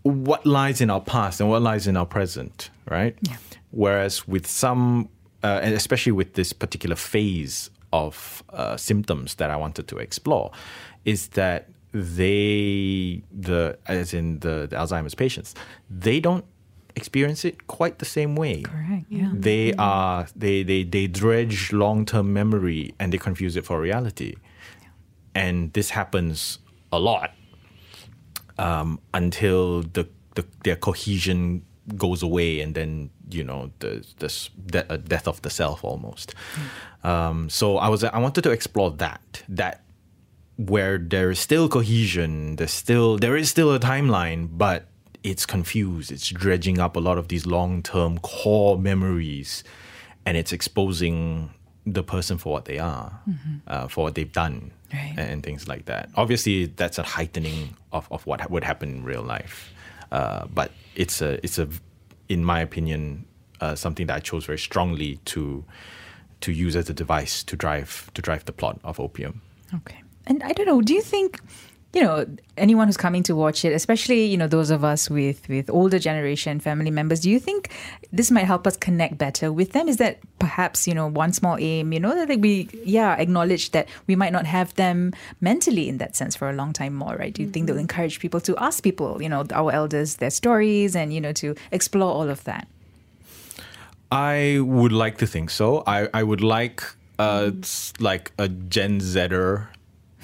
what 0.03 0.45
lies 0.45 0.81
in 0.81 0.91
our 0.91 1.01
past 1.01 1.41
and 1.41 1.49
what 1.49 1.63
lies 1.63 1.87
in 1.87 1.97
our 1.97 2.07
present, 2.07 2.71
right? 2.91 3.17
Yeah. 3.23 3.37
Whereas 3.71 4.27
with 4.29 4.47
some, 4.47 5.09
uh, 5.43 5.61
and 5.63 5.75
especially 5.75 6.13
with 6.13 6.35
this 6.35 6.53
particular 6.53 6.97
phase 6.97 7.71
of 7.93 8.43
uh, 8.51 8.77
symptoms 8.77 9.37
that 9.37 9.51
I 9.51 9.57
wanted 9.57 9.87
to 9.89 9.99
explore, 9.99 10.51
is 11.05 11.29
that 11.29 11.69
they, 11.93 13.23
the 13.33 13.79
as 13.87 14.15
in 14.15 14.39
the, 14.41 14.67
the 14.69 14.77
Alzheimer's 14.77 15.15
patients, 15.15 15.55
they 15.91 16.21
don't 16.21 16.45
experience 16.97 17.45
it 17.45 17.67
quite 17.67 17.99
the 17.99 18.05
same 18.05 18.37
way. 18.37 18.63
Correct. 18.63 19.07
Yeah. 19.09 19.31
they 19.33 19.73
are 19.75 20.27
they 20.37 20.63
they 20.63 20.85
they 20.85 21.07
dredge 21.07 21.73
long-term 21.73 22.33
memory 22.33 22.95
and 22.99 23.13
they 23.13 23.19
confuse 23.19 23.57
it 23.57 23.65
for 23.65 23.81
reality. 23.81 24.35
And 25.35 25.73
this 25.73 25.91
happens 25.91 26.59
a 26.93 26.99
lot 26.99 27.33
um, 28.59 29.01
until 29.15 29.83
the, 29.83 30.09
the 30.35 30.45
their 30.65 30.77
cohesion 30.77 31.63
goes 31.97 32.23
away 32.23 32.61
and 32.61 32.75
then 32.75 33.11
you 33.31 33.43
know 33.43 33.71
the 33.81 34.05
this 34.19 34.51
de- 34.67 34.87
a 34.93 34.99
death 34.99 35.27
of 35.27 35.41
the 35.43 35.51
self 35.51 35.83
almost. 35.85 36.35
Um, 37.03 37.51
so 37.51 37.79
i 37.79 37.89
was 37.89 38.05
i 38.05 38.19
wanted 38.19 38.43
to 38.45 38.51
explore 38.53 38.93
that 38.93 39.43
that 39.49 39.83
where 40.57 40.99
there 40.99 41.31
is 41.31 41.41
still 41.41 41.69
cohesion 41.69 42.55
there's 42.57 42.71
still 42.71 43.19
there 43.19 43.37
is 43.37 43.51
still 43.51 43.75
a 43.75 43.81
timeline 43.81 44.47
but 44.53 44.87
it's 45.25 45.47
confused 45.47 46.11
it's 46.11 46.29
dredging 46.31 46.79
up 46.79 46.97
a 46.97 47.01
lot 47.01 47.17
of 47.19 47.29
these 47.29 47.47
long-term 47.47 48.19
core 48.19 48.79
memories 48.79 49.63
and 50.27 50.37
it's 50.37 50.53
exposing 50.53 51.51
the 51.87 52.03
person 52.03 52.39
for 52.39 52.53
what 52.53 52.65
they 52.67 52.79
are 52.79 53.21
uh, 53.67 53.87
for 53.89 54.05
what 54.05 54.15
they've 54.15 54.33
done 54.33 54.73
Right. 54.93 55.15
and, 55.17 55.43
things 55.43 55.67
like 55.69 55.87
that 55.87 56.11
obviously 56.17 56.67
that's 56.67 56.99
a 56.99 57.03
heightening 57.03 57.77
of, 57.93 58.07
of 58.11 58.27
what 58.27 58.43
ha- 58.43 58.47
would 58.51 58.63
happen 58.63 58.91
in 58.91 59.05
real 59.05 59.23
life 59.23 59.73
uh, 60.11 60.45
but 60.53 60.71
it's 60.95 61.23
a 61.23 61.43
it's 61.43 61.59
a 61.59 61.67
in 62.29 62.45
my 62.45 62.61
opinion 62.61 63.25
uh, 63.63 63.75
something 63.75 64.07
that 64.09 64.17
i 64.17 64.21
chose 64.21 64.45
very 64.45 64.59
strongly 64.59 65.17
to 65.25 65.65
to 66.41 66.53
use 66.53 66.77
as 66.77 66.91
a 66.91 66.93
device 66.95 67.43
to 67.43 67.57
drive 67.57 68.11
to 68.13 68.21
drive 68.21 68.45
the 68.45 68.53
plot 68.53 68.79
of 68.85 69.01
opium 69.01 69.41
Okay. 69.75 70.03
And 70.27 70.43
I 70.43 70.53
don't 70.53 70.67
know, 70.67 70.83
do 70.83 70.93
you 70.93 71.01
think, 71.01 71.41
you 71.93 72.03
know, 72.03 72.27
anyone 72.57 72.89
who's 72.89 72.97
coming 72.97 73.23
to 73.25 73.37
watch 73.37 73.65
it, 73.67 73.73
especially, 73.75 74.25
you 74.25 74.37
know, 74.39 74.47
those 74.49 74.71
of 74.71 74.83
us 74.83 75.11
with 75.11 75.47
with 75.49 75.69
older 75.69 75.99
generation 75.99 76.59
family 76.59 76.91
members, 76.91 77.21
do 77.21 77.31
you 77.31 77.39
think 77.39 77.71
this 78.13 78.31
might 78.31 78.47
help 78.47 78.67
us 78.67 78.77
connect 78.79 79.19
better 79.19 79.53
with 79.53 79.73
them? 79.73 79.89
Is 79.89 79.99
that 79.99 80.19
perhaps, 80.39 80.89
you 80.89 80.95
know, 80.95 81.07
one 81.07 81.33
small 81.35 81.59
aim, 81.59 81.93
you 81.93 82.01
know, 82.01 82.15
that 82.15 82.41
we 82.41 82.69
yeah, 82.85 83.15
acknowledge 83.17 83.73
that 83.73 83.89
we 84.07 84.17
might 84.17 84.33
not 84.33 84.47
have 84.47 84.73
them 84.75 85.13
mentally 85.43 85.89
in 85.89 85.99
that 85.99 86.17
sense 86.17 86.35
for 86.35 86.49
a 86.49 86.55
long 86.55 86.73
time 86.73 86.95
more, 86.95 87.15
right? 87.17 87.35
Do 87.35 87.43
you 87.43 87.49
think 87.51 87.67
they'll 87.67 87.77
encourage 87.77 88.21
people 88.21 88.41
to 88.41 88.57
ask 88.57 88.83
people, 88.83 89.21
you 89.21 89.29
know, 89.29 89.45
our 89.53 89.71
elders 89.71 90.17
their 90.17 90.31
stories 90.31 90.97
and, 90.97 91.13
you 91.13 91.21
know, 91.21 91.33
to 91.35 91.55
explore 91.73 92.11
all 92.11 92.31
of 92.31 92.45
that? 92.45 92.67
I 94.11 94.61
would 94.61 94.93
like 94.93 95.19
to 95.19 95.27
think 95.27 95.51
so. 95.51 95.83
I, 95.87 96.09
I 96.15 96.23
would 96.23 96.41
like 96.41 96.83
uh 97.19 97.51
s- 97.63 97.93
like 98.01 98.33
a 98.39 98.49
Gen 98.49 99.01
Zer. 99.01 99.69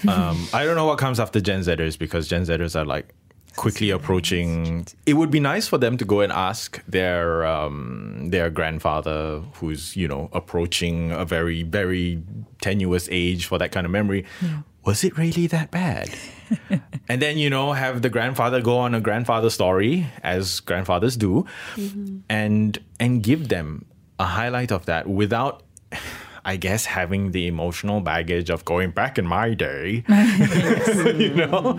Um, 0.09 0.47
I 0.53 0.65
don't 0.65 0.77
know 0.77 0.87
what 0.87 0.99
comes 0.99 1.19
after 1.19 1.41
Gen 1.41 1.61
Zers 1.61 1.99
because 1.99 2.29
Gen 2.29 2.43
Zers 2.45 2.77
are 2.77 2.85
like 2.85 3.15
quickly 3.57 3.91
approaching. 3.91 4.87
It 5.07 5.15
would 5.15 5.31
be 5.31 5.41
nice 5.41 5.67
for 5.67 5.79
them 5.79 5.97
to 5.99 6.05
go 6.05 6.21
and 6.21 6.33
ask 6.33 6.83
their 6.87 7.45
um, 7.45 8.31
their 8.31 8.49
grandfather, 8.49 9.41
who's 9.55 9.97
you 9.97 10.09
know 10.09 10.29
approaching 10.33 11.11
a 11.11 11.25
very 11.25 11.65
very 11.65 12.23
tenuous 12.61 13.09
age 13.11 13.47
for 13.47 13.59
that 13.59 13.73
kind 13.73 13.85
of 13.85 13.91
memory. 13.91 14.25
Was 14.85 15.05
it 15.05 15.19
really 15.19 15.47
that 15.49 15.71
bad? 15.71 16.11
and 17.09 17.21
then 17.21 17.37
you 17.37 17.51
know 17.51 17.73
have 17.73 18.01
the 18.01 18.09
grandfather 18.09 18.63
go 18.63 18.79
on 18.79 18.95
a 18.95 19.01
grandfather 19.01 19.51
story 19.51 20.07
as 20.23 20.61
grandfathers 20.61 21.17
do 21.17 21.45
and 22.31 22.79
and 22.99 23.23
give 23.23 23.49
them 23.49 23.85
a 24.19 24.25
highlight 24.25 24.73
of 24.73 24.87
that 24.87 25.07
without 25.07 25.63
i 26.53 26.55
guess 26.67 26.83
having 26.99 27.23
the 27.37 27.45
emotional 27.55 27.99
baggage 28.13 28.49
of 28.55 28.61
going 28.73 28.91
back 29.01 29.15
in 29.21 29.27
my 29.39 29.49
day 29.67 29.87
you 31.27 31.35
know 31.43 31.77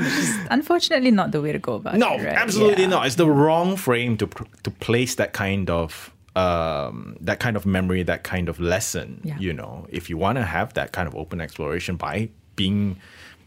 Unfortunately 0.57 1.11
not 1.11 1.31
the 1.35 1.41
way 1.41 1.51
to 1.57 1.59
go 1.69 1.73
about 1.81 1.95
no 2.05 2.13
it. 2.15 2.23
right? 2.25 2.35
absolutely 2.45 2.83
Yeah. 2.85 2.89
not 2.95 3.01
it's 3.07 3.15
the 3.23 3.29
wrong 3.41 3.69
frame 3.85 4.13
to 4.21 4.27
to 4.65 4.69
place 4.87 5.13
that 5.21 5.31
kind 5.33 5.69
of 5.69 6.11
um, 6.35 7.17
that 7.29 7.39
kind 7.45 7.55
of 7.59 7.65
memory 7.65 8.03
that 8.03 8.21
kind 8.23 8.47
of 8.51 8.59
lesson 8.59 9.09
Yeah. 9.23 9.37
you 9.45 9.53
know 9.59 9.73
if 9.89 10.09
you 10.09 10.17
want 10.25 10.37
to 10.41 10.45
have 10.57 10.73
that 10.79 10.89
kind 10.97 11.07
of 11.09 11.13
open 11.15 11.41
exploration 11.41 11.95
by 11.97 12.29
being 12.59 12.99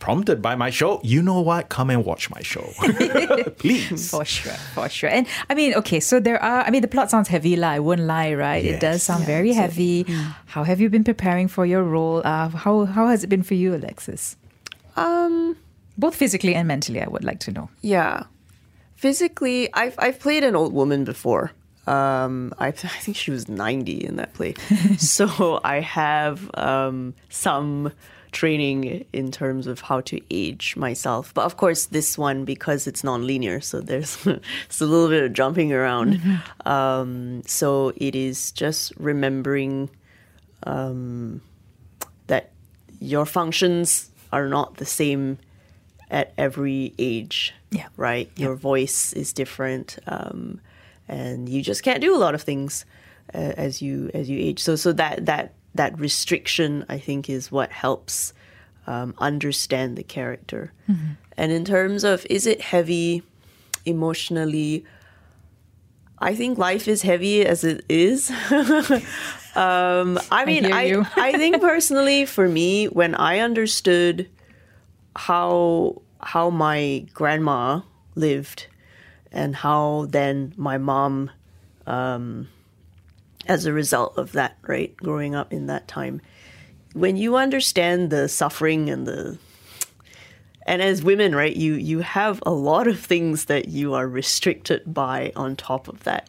prompted 0.03 0.39
by 0.43 0.55
my 0.63 0.71
show 0.79 0.99
you 1.15 1.21
know 1.23 1.39
what 1.49 1.69
come 1.77 1.89
and 1.95 2.03
watch 2.11 2.25
my 2.37 2.43
show 2.53 2.67
please 3.63 4.11
For 4.11 4.25
sure, 4.27 4.59
for 4.75 4.89
sure. 4.97 5.11
And 5.17 5.25
I 5.51 5.55
mean, 5.55 5.71
okay, 5.81 6.01
so 6.01 6.19
there 6.29 6.41
are, 6.43 6.61
I 6.67 6.71
mean, 6.75 6.83
the 6.83 6.91
plot 6.95 7.07
sounds 7.15 7.29
heavy, 7.31 7.55
lah. 7.63 7.79
I 7.79 7.81
wouldn't 7.87 8.09
lie, 8.11 8.35
right? 8.35 8.65
It 8.73 8.81
does 8.83 8.99
Yes. 8.99 9.07
sound 9.09 9.23
very 9.35 9.53
heavy. 9.63 10.03
How 10.55 10.63
have 10.71 10.79
you 10.83 10.89
been 10.91 11.05
preparing 11.13 11.47
for 11.47 11.65
your 11.73 11.85
role? 11.97 12.19
Uh, 12.25 12.49
how, 12.65 12.75
how 12.97 13.07
has 13.13 13.23
it 13.25 13.31
been 13.35 13.45
for 13.51 13.55
you, 13.63 13.71
Alexis? 13.79 14.23
um 14.99 15.55
Both 16.05 16.17
physically 16.23 16.55
and 16.59 16.67
mentally, 16.67 17.01
I 17.07 17.09
would 17.15 17.23
like 17.31 17.39
to 17.47 17.51
know. 17.57 17.67
Yeah. 17.95 18.25
Physically, 18.97 19.69
I've 19.75 19.95
I've 20.05 20.19
played 20.19 20.43
an 20.45 20.55
old 20.57 20.73
woman 20.73 21.05
before. 21.05 21.45
Um, 21.87 22.53
I, 22.59 22.69
I 22.69 22.99
think 23.05 23.17
she 23.17 23.31
was 23.31 23.49
ninety 23.49 23.99
in 24.09 24.17
that 24.17 24.31
play, 24.35 24.55
so 24.99 25.27
I 25.65 25.81
have 25.81 26.37
um, 26.55 27.15
some 27.29 27.91
training 28.33 29.05
in 29.13 29.31
terms 29.31 29.67
of 29.67 29.81
how 29.81 30.01
to 30.01 30.21
age 30.31 30.75
myself. 30.77 31.33
But 31.35 31.45
of 31.45 31.57
course, 31.57 31.87
this 31.87 32.19
one 32.19 32.45
because 32.45 32.87
it's 32.87 33.05
non-linear, 33.05 33.61
so 33.61 33.81
there's 33.81 34.27
it's 34.67 34.81
a 34.81 34.87
little 34.87 35.09
bit 35.09 35.23
of 35.23 35.33
jumping 35.33 35.73
around. 35.73 36.21
Um, 36.65 37.43
so 37.47 37.93
it 37.97 38.15
is 38.15 38.53
just 38.53 38.93
remembering 38.99 39.91
um, 40.65 41.41
that 42.27 42.51
your 43.01 43.27
functions 43.27 44.11
are 44.33 44.49
not 44.49 44.77
the 44.77 44.87
same 44.87 45.39
at 46.11 46.33
every 46.39 46.95
age. 46.99 47.55
Yeah. 47.71 47.87
Right. 47.97 48.31
Your 48.37 48.55
voice 48.55 49.13
is 49.13 49.33
different, 49.33 49.99
um, 50.07 50.61
and 51.09 51.49
you 51.49 51.63
just 51.63 51.83
can't 51.83 52.01
do 52.01 52.15
a 52.15 52.19
lot 52.19 52.35
of 52.35 52.43
things 52.43 52.85
uh, 53.35 53.53
as 53.57 53.83
you 53.83 54.11
as 54.15 54.29
you 54.29 54.39
age. 54.39 54.61
So 54.61 54.77
so 54.77 54.93
that 54.93 55.27
that 55.27 55.55
that 55.75 55.99
restriction, 55.99 56.85
I 56.89 56.99
think, 56.99 57.31
is 57.31 57.51
what 57.51 57.73
helps 57.73 58.33
um, 58.87 59.15
understand 59.19 59.97
the 59.97 60.03
character. 60.03 60.73
And 61.37 61.53
in 61.53 61.65
terms 61.65 62.05
of 62.05 62.27
is 62.29 62.47
it 62.47 62.61
heavy 62.61 63.23
emotionally? 63.85 64.85
I 66.19 66.35
think 66.35 66.59
life 66.59 66.87
is 66.89 67.03
heavy 67.03 67.45
as 67.45 67.65
it 67.65 67.85
is. 67.89 68.31
um, 69.57 70.19
I 70.31 70.45
mean, 70.47 70.65
hear 70.65 71.03
I. 71.03 71.11
I 71.17 71.33
think 71.33 71.61
personally, 71.61 72.27
for 72.27 72.49
me, 72.49 72.87
when 72.87 73.15
I 73.15 73.39
understood 73.39 74.29
how 75.17 76.03
how 76.21 76.51
my 76.51 77.05
grandma 77.13 77.81
lived 78.15 78.67
and 79.33 79.57
how 79.57 80.07
then 80.11 80.53
my 80.57 80.79
mom 80.79 81.31
um, 81.87 82.49
as 83.47 83.67
a 83.67 83.73
result 83.73 84.17
of 84.17 84.33
that 84.33 84.57
right 84.63 84.97
growing 84.97 85.35
up 85.35 85.53
in 85.53 85.67
that 85.67 85.89
time. 85.89 86.21
When 86.95 87.17
you 87.17 87.37
understand 87.37 88.11
the 88.11 88.29
suffering 88.29 88.91
and 88.91 89.07
the 89.07 89.39
and 90.65 90.81
as 90.81 91.03
women 91.03 91.35
right 91.35 91.57
you 91.57 91.75
you 91.75 92.01
have 92.01 92.41
a 92.47 92.53
lot 92.53 92.87
of 92.87 93.01
things 93.01 93.47
that 93.47 93.69
you 93.69 93.95
are 93.95 94.07
restricted 94.07 94.83
by 94.87 95.33
on 95.35 95.57
top 95.57 95.89
of 95.89 96.05
that. 96.05 96.29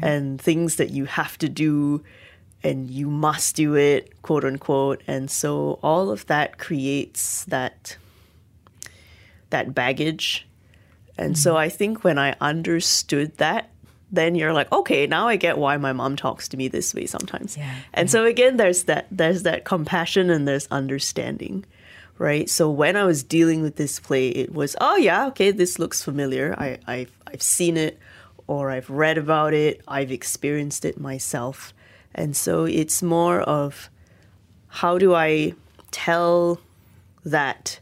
And 0.00 0.40
things 0.40 0.76
that 0.76 0.90
you 0.90 1.04
have 1.04 1.36
to 1.38 1.48
do 1.48 2.02
and 2.64 2.90
you 2.90 3.08
must 3.08 3.56
do 3.56 3.74
it 3.74 4.22
quote 4.22 4.44
unquote. 4.44 5.02
And 5.06 5.30
so 5.30 5.78
all 5.82 6.10
of 6.10 6.26
that 6.26 6.58
creates 6.58 7.44
that 7.44 7.96
that 9.50 9.74
baggage. 9.74 10.46
And 11.18 11.38
so 11.38 11.50
mm-hmm. 11.50 11.58
I 11.58 11.68
think 11.68 12.04
when 12.04 12.18
I 12.18 12.34
understood 12.40 13.36
that, 13.36 13.70
then 14.12 14.34
you're 14.34 14.52
like, 14.52 14.70
okay, 14.70 15.06
now 15.06 15.26
I 15.26 15.36
get 15.36 15.56
why 15.56 15.78
my 15.78 15.92
mom 15.92 16.16
talks 16.16 16.46
to 16.48 16.56
me 16.56 16.68
this 16.68 16.94
way 16.94 17.06
sometimes. 17.06 17.56
Yeah, 17.56 17.74
And 17.94 18.10
so 18.10 18.24
again, 18.26 18.58
there's 18.58 18.84
that 18.84 19.06
there's 19.10 19.42
that 19.44 19.64
compassion 19.64 20.30
and 20.30 20.46
there's 20.46 20.68
understanding, 20.70 21.64
right? 22.18 22.48
So 22.48 22.70
when 22.70 22.94
I 22.94 23.04
was 23.04 23.22
dealing 23.22 23.62
with 23.62 23.76
this 23.76 23.98
play, 23.98 24.28
it 24.28 24.52
was, 24.52 24.76
oh 24.80 24.96
yeah, 24.96 25.26
okay, 25.28 25.50
this 25.50 25.78
looks 25.78 26.02
familiar. 26.02 26.54
I 26.58 26.78
I've 26.86 27.18
I've 27.26 27.42
seen 27.42 27.76
it, 27.78 27.98
or 28.46 28.70
I've 28.70 28.90
read 28.90 29.16
about 29.16 29.54
it. 29.54 29.80
I've 29.88 30.12
experienced 30.12 30.84
it 30.84 31.00
myself, 31.00 31.72
and 32.14 32.36
so 32.36 32.64
it's 32.64 33.02
more 33.02 33.40
of 33.40 33.88
how 34.68 34.98
do 34.98 35.14
I 35.14 35.54
tell 35.90 36.60
that 37.24 37.80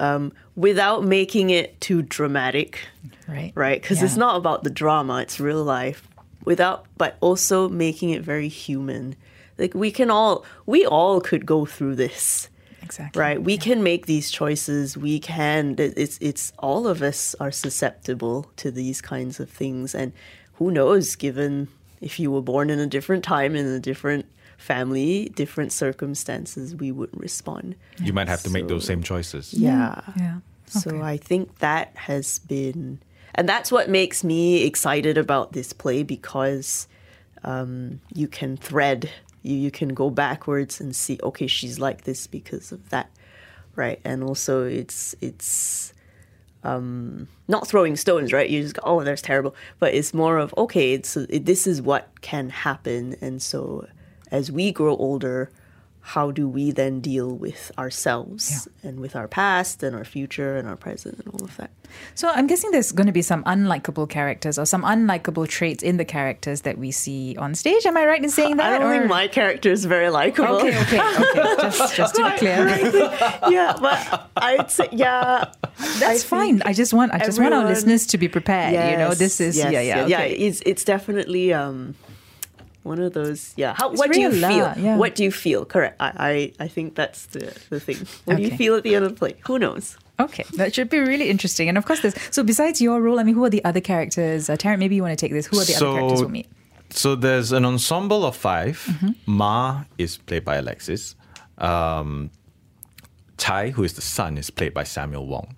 um, 0.00 0.32
without 0.56 1.04
making 1.04 1.50
it 1.50 1.80
too 1.80 2.02
dramatic, 2.02 2.80
Right. 3.28 3.52
right? 3.54 3.80
Because 3.80 4.02
it's 4.02 4.16
not 4.16 4.36
about 4.36 4.64
the 4.64 4.70
drama; 4.70 5.18
it's 5.22 5.38
real 5.40 5.62
life. 5.64 6.06
Without, 6.44 6.84
but 6.98 7.16
also 7.20 7.68
making 7.68 8.10
it 8.10 8.22
very 8.22 8.48
human. 8.48 9.16
Like 9.56 9.74
we 9.74 9.90
can 9.90 10.10
all, 10.10 10.44
we 10.66 10.84
all 10.84 11.20
could 11.20 11.46
go 11.46 11.64
through 11.64 11.94
this, 11.96 12.48
Exactly. 12.82 13.18
right? 13.20 13.42
We 13.42 13.56
can 13.56 13.82
make 13.82 14.06
these 14.06 14.30
choices. 14.30 14.96
We 14.96 15.20
can. 15.20 15.76
It's 15.78 16.18
it's 16.20 16.52
all 16.58 16.86
of 16.86 17.00
us 17.02 17.34
are 17.40 17.50
susceptible 17.52 18.50
to 18.56 18.70
these 18.70 19.00
kinds 19.00 19.40
of 19.40 19.48
things, 19.48 19.94
and 19.94 20.12
who 20.54 20.70
knows? 20.70 21.16
Given 21.16 21.68
if 22.00 22.20
you 22.20 22.30
were 22.30 22.42
born 22.42 22.68
in 22.68 22.78
a 22.78 22.86
different 22.86 23.24
time 23.24 23.56
in 23.56 23.64
a 23.66 23.80
different 23.80 24.26
family, 24.56 25.30
different 25.34 25.72
circumstances, 25.72 26.74
we 26.74 26.92
would 26.92 27.10
respond. 27.12 27.74
You 28.00 28.12
might 28.12 28.28
have 28.28 28.42
to 28.42 28.50
make 28.50 28.68
those 28.68 28.84
same 28.84 29.02
choices. 29.02 29.52
Yeah. 29.54 30.00
Yeah. 30.16 30.38
So 30.66 30.90
Okay. 30.90 31.00
I 31.00 31.16
think 31.16 31.58
that 31.58 31.94
has 31.94 32.38
been, 32.40 33.00
and 33.34 33.48
that's 33.48 33.70
what 33.70 33.88
makes 33.88 34.24
me 34.24 34.64
excited 34.64 35.18
about 35.18 35.52
this 35.52 35.72
play 35.72 36.02
because 36.02 36.88
um, 37.44 38.00
you 38.14 38.26
can 38.26 38.56
thread, 38.56 39.10
you, 39.42 39.56
you 39.56 39.70
can 39.70 39.90
go 39.94 40.10
backwards 40.10 40.80
and 40.80 40.96
see, 40.96 41.18
okay, 41.22 41.46
she's 41.46 41.78
like 41.78 42.04
this 42.04 42.26
because 42.26 42.72
of 42.72 42.88
that, 42.90 43.10
right? 43.76 44.00
And 44.04 44.24
also, 44.24 44.64
it's 44.64 45.14
it's 45.20 45.92
um, 46.64 47.28
not 47.46 47.68
throwing 47.68 47.96
stones, 47.96 48.32
right? 48.32 48.48
You 48.48 48.62
just 48.62 48.76
go, 48.76 48.82
oh, 48.84 49.04
that's 49.04 49.20
terrible, 49.20 49.54
but 49.78 49.92
it's 49.92 50.14
more 50.14 50.38
of 50.38 50.54
okay, 50.56 50.94
it's 50.94 51.16
it, 51.16 51.44
this 51.44 51.66
is 51.66 51.82
what 51.82 52.08
can 52.22 52.48
happen, 52.48 53.16
and 53.20 53.42
so 53.42 53.86
as 54.34 54.50
we 54.50 54.72
grow 54.72 54.96
older. 54.96 55.50
How 56.06 56.30
do 56.30 56.46
we 56.46 56.70
then 56.70 57.00
deal 57.00 57.34
with 57.34 57.72
ourselves 57.78 58.68
and 58.82 59.00
with 59.00 59.16
our 59.16 59.26
past 59.26 59.82
and 59.82 59.96
our 59.96 60.04
future 60.04 60.54
and 60.58 60.68
our 60.68 60.76
present 60.76 61.18
and 61.18 61.28
all 61.32 61.42
of 61.42 61.56
that? 61.56 61.70
So 62.14 62.28
I'm 62.28 62.46
guessing 62.46 62.72
there's 62.72 62.92
going 62.92 63.06
to 63.06 63.12
be 63.12 63.22
some 63.22 63.42
unlikable 63.44 64.06
characters 64.10 64.58
or 64.58 64.66
some 64.66 64.82
unlikable 64.82 65.48
traits 65.48 65.82
in 65.82 65.96
the 65.96 66.04
characters 66.04 66.60
that 66.62 66.76
we 66.76 66.90
see 66.90 67.36
on 67.38 67.54
stage. 67.54 67.86
Am 67.86 67.96
I 67.96 68.04
right 68.04 68.22
in 68.22 68.28
saying 68.28 68.58
that? 68.58 68.74
I 68.74 68.78
don't 68.78 68.88
or- 68.88 68.98
think 68.98 69.08
my 69.08 69.28
character 69.28 69.72
is 69.72 69.86
very 69.86 70.10
likable. 70.10 70.56
Okay, 70.56 70.78
okay, 70.78 71.00
okay. 71.00 71.56
Just, 71.62 71.96
just 71.96 72.14
to 72.16 72.30
be 72.30 72.36
clear, 72.36 72.68
yeah, 73.48 73.74
but 73.80 74.30
I'd 74.36 74.70
say 74.70 74.88
yeah. 74.92 75.52
that's 75.98 76.22
fine. 76.22 76.60
I 76.66 76.74
just 76.74 76.92
want, 76.92 77.12
I 77.12 77.18
just 77.24 77.40
want 77.40 77.54
our 77.54 77.64
listeners 77.64 78.06
to 78.08 78.18
be 78.18 78.28
prepared. 78.28 78.74
you 78.74 78.98
know, 78.98 79.14
this 79.14 79.40
is 79.40 79.56
yes, 79.56 79.72
yeah, 79.72 79.80
yeah, 79.80 80.06
yeah. 80.06 80.18
okay. 80.18 80.32
It's 80.34 80.60
it's 80.66 80.84
definitely 80.84 81.54
um 81.54 81.94
one 82.84 83.00
of 83.00 83.12
those. 83.12 83.52
Yeah. 83.56 83.74
How, 83.76 83.90
It's 83.90 83.98
what 83.98 84.12
do 84.12 84.20
you 84.20 84.30
real, 84.30 84.48
feel? 84.48 84.72
yeah. 84.84 84.96
What 84.96 85.14
do 85.16 85.24
you 85.24 85.32
feel? 85.32 85.64
Correct. 85.64 85.96
I 86.00 86.52
I, 86.60 86.64
I 86.64 86.68
think 86.68 86.94
that's 86.94 87.26
the 87.26 87.52
the 87.70 87.80
thing. 87.80 87.98
What 88.26 88.36
do 88.36 88.42
you 88.42 88.56
feel 88.56 88.76
at 88.76 88.82
the 88.84 88.94
end 88.94 89.04
of 89.04 89.10
the 89.12 89.18
play? 89.18 89.34
Who 89.46 89.58
knows? 89.58 89.96
Okay, 90.20 90.44
that 90.56 90.72
should 90.74 90.88
be 90.90 91.00
really 91.00 91.28
interesting. 91.28 91.68
And 91.68 91.76
of 91.76 91.84
course, 91.86 92.00
there's 92.00 92.14
so 92.30 92.44
besides 92.44 92.80
your 92.80 93.00
role, 93.02 93.18
I 93.18 93.24
mean, 93.24 93.34
who 93.34 93.44
are 93.44 93.50
the 93.50 93.64
other 93.64 93.80
characters? 93.80 94.48
Uh, 94.48 94.56
Tarrant, 94.56 94.78
maybe 94.78 94.94
you 94.94 95.02
want 95.02 95.18
to 95.18 95.26
take 95.26 95.32
this. 95.32 95.46
Who 95.46 95.58
are 95.58 95.64
the 95.64 95.74
other 95.74 95.92
characters 95.98 96.20
we'll 96.20 96.30
meet? 96.30 96.46
So 96.90 97.16
there's 97.16 97.50
an 97.50 97.64
ensemble 97.64 98.24
of 98.24 98.36
5 98.36 98.86
Mm-hmm. 98.86 99.10
Ma 99.26 99.82
is 99.98 100.18
played 100.18 100.44
by 100.44 100.56
Alexis. 100.56 101.16
Um, 101.58 102.30
Tai, 103.36 103.70
who 103.70 103.82
is 103.82 103.94
the 103.94 104.00
son, 104.02 104.38
is 104.38 104.50
played 104.50 104.72
by 104.74 104.84
Samuel 104.84 105.26
Wong. 105.26 105.56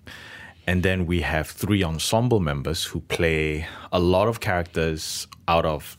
And 0.65 0.81
then 0.81 1.05
we 1.05 1.21
have 1.21 1.47
three 1.47 1.83
ensemble 1.83 2.39
members 2.39 2.83
who 2.85 3.01
play 3.01 3.67
a 3.91 3.99
lot 3.99 4.27
of 4.27 4.39
characters 4.39 5.27
out 5.47 5.65
of 5.65 5.97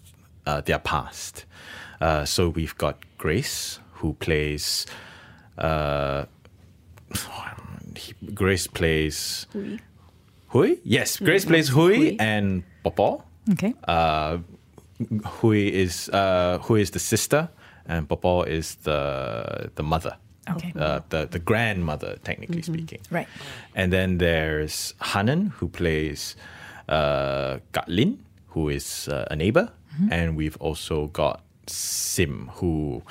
uh, 0.49 0.61
their 0.63 0.79
past. 0.79 1.45
Uh, 2.01 2.25
so 2.25 2.49
we've 2.49 2.77
got 2.79 2.97
Grace, 3.19 3.81
who 4.01 4.15
plays. 4.15 4.87
Uh, 5.59 6.25
he- 7.97 8.15
Grace 8.35 8.67
plays. 8.67 9.47
Hui? 10.49 10.77
Yes, 10.85 11.19
Grace 11.19 11.45
plays 11.45 11.69
Hui, 11.69 11.97
Hui. 11.97 12.17
and 12.19 12.63
Popo. 12.83 13.25
Okay. 13.53 13.75
Uh, 13.87 14.39
Hui 15.41 15.69
is 15.69 16.09
uh, 16.11 16.59
Hui 16.63 16.81
is 16.81 16.91
the 16.91 16.99
sister, 16.99 17.49
and 17.87 18.09
Popo 18.09 18.43
is 18.43 18.77
the 18.85 19.71
the 19.75 19.83
mother. 19.83 20.17
Okay. 20.49 20.73
Uh, 20.79 21.01
the 21.11 21.27
the 21.31 21.39
grandmother, 21.39 22.17
technically 22.25 22.63
speaking. 22.63 23.01
Right. 23.11 23.29
And 23.75 23.93
then 23.93 24.19
there's 24.19 24.95
Hanan, 25.13 25.53
who 25.61 25.69
plays 25.69 26.37
uh, 26.89 27.59
Gatlin, 27.73 28.19
who 28.55 28.71
is 28.71 29.09
uh, 29.09 29.27
a 29.31 29.37
neighbor, 29.37 29.69
and 30.11 30.37
we've 30.37 30.57
also 30.61 31.09
got 31.09 31.43
Sim, 31.67 32.51
who 32.55 33.03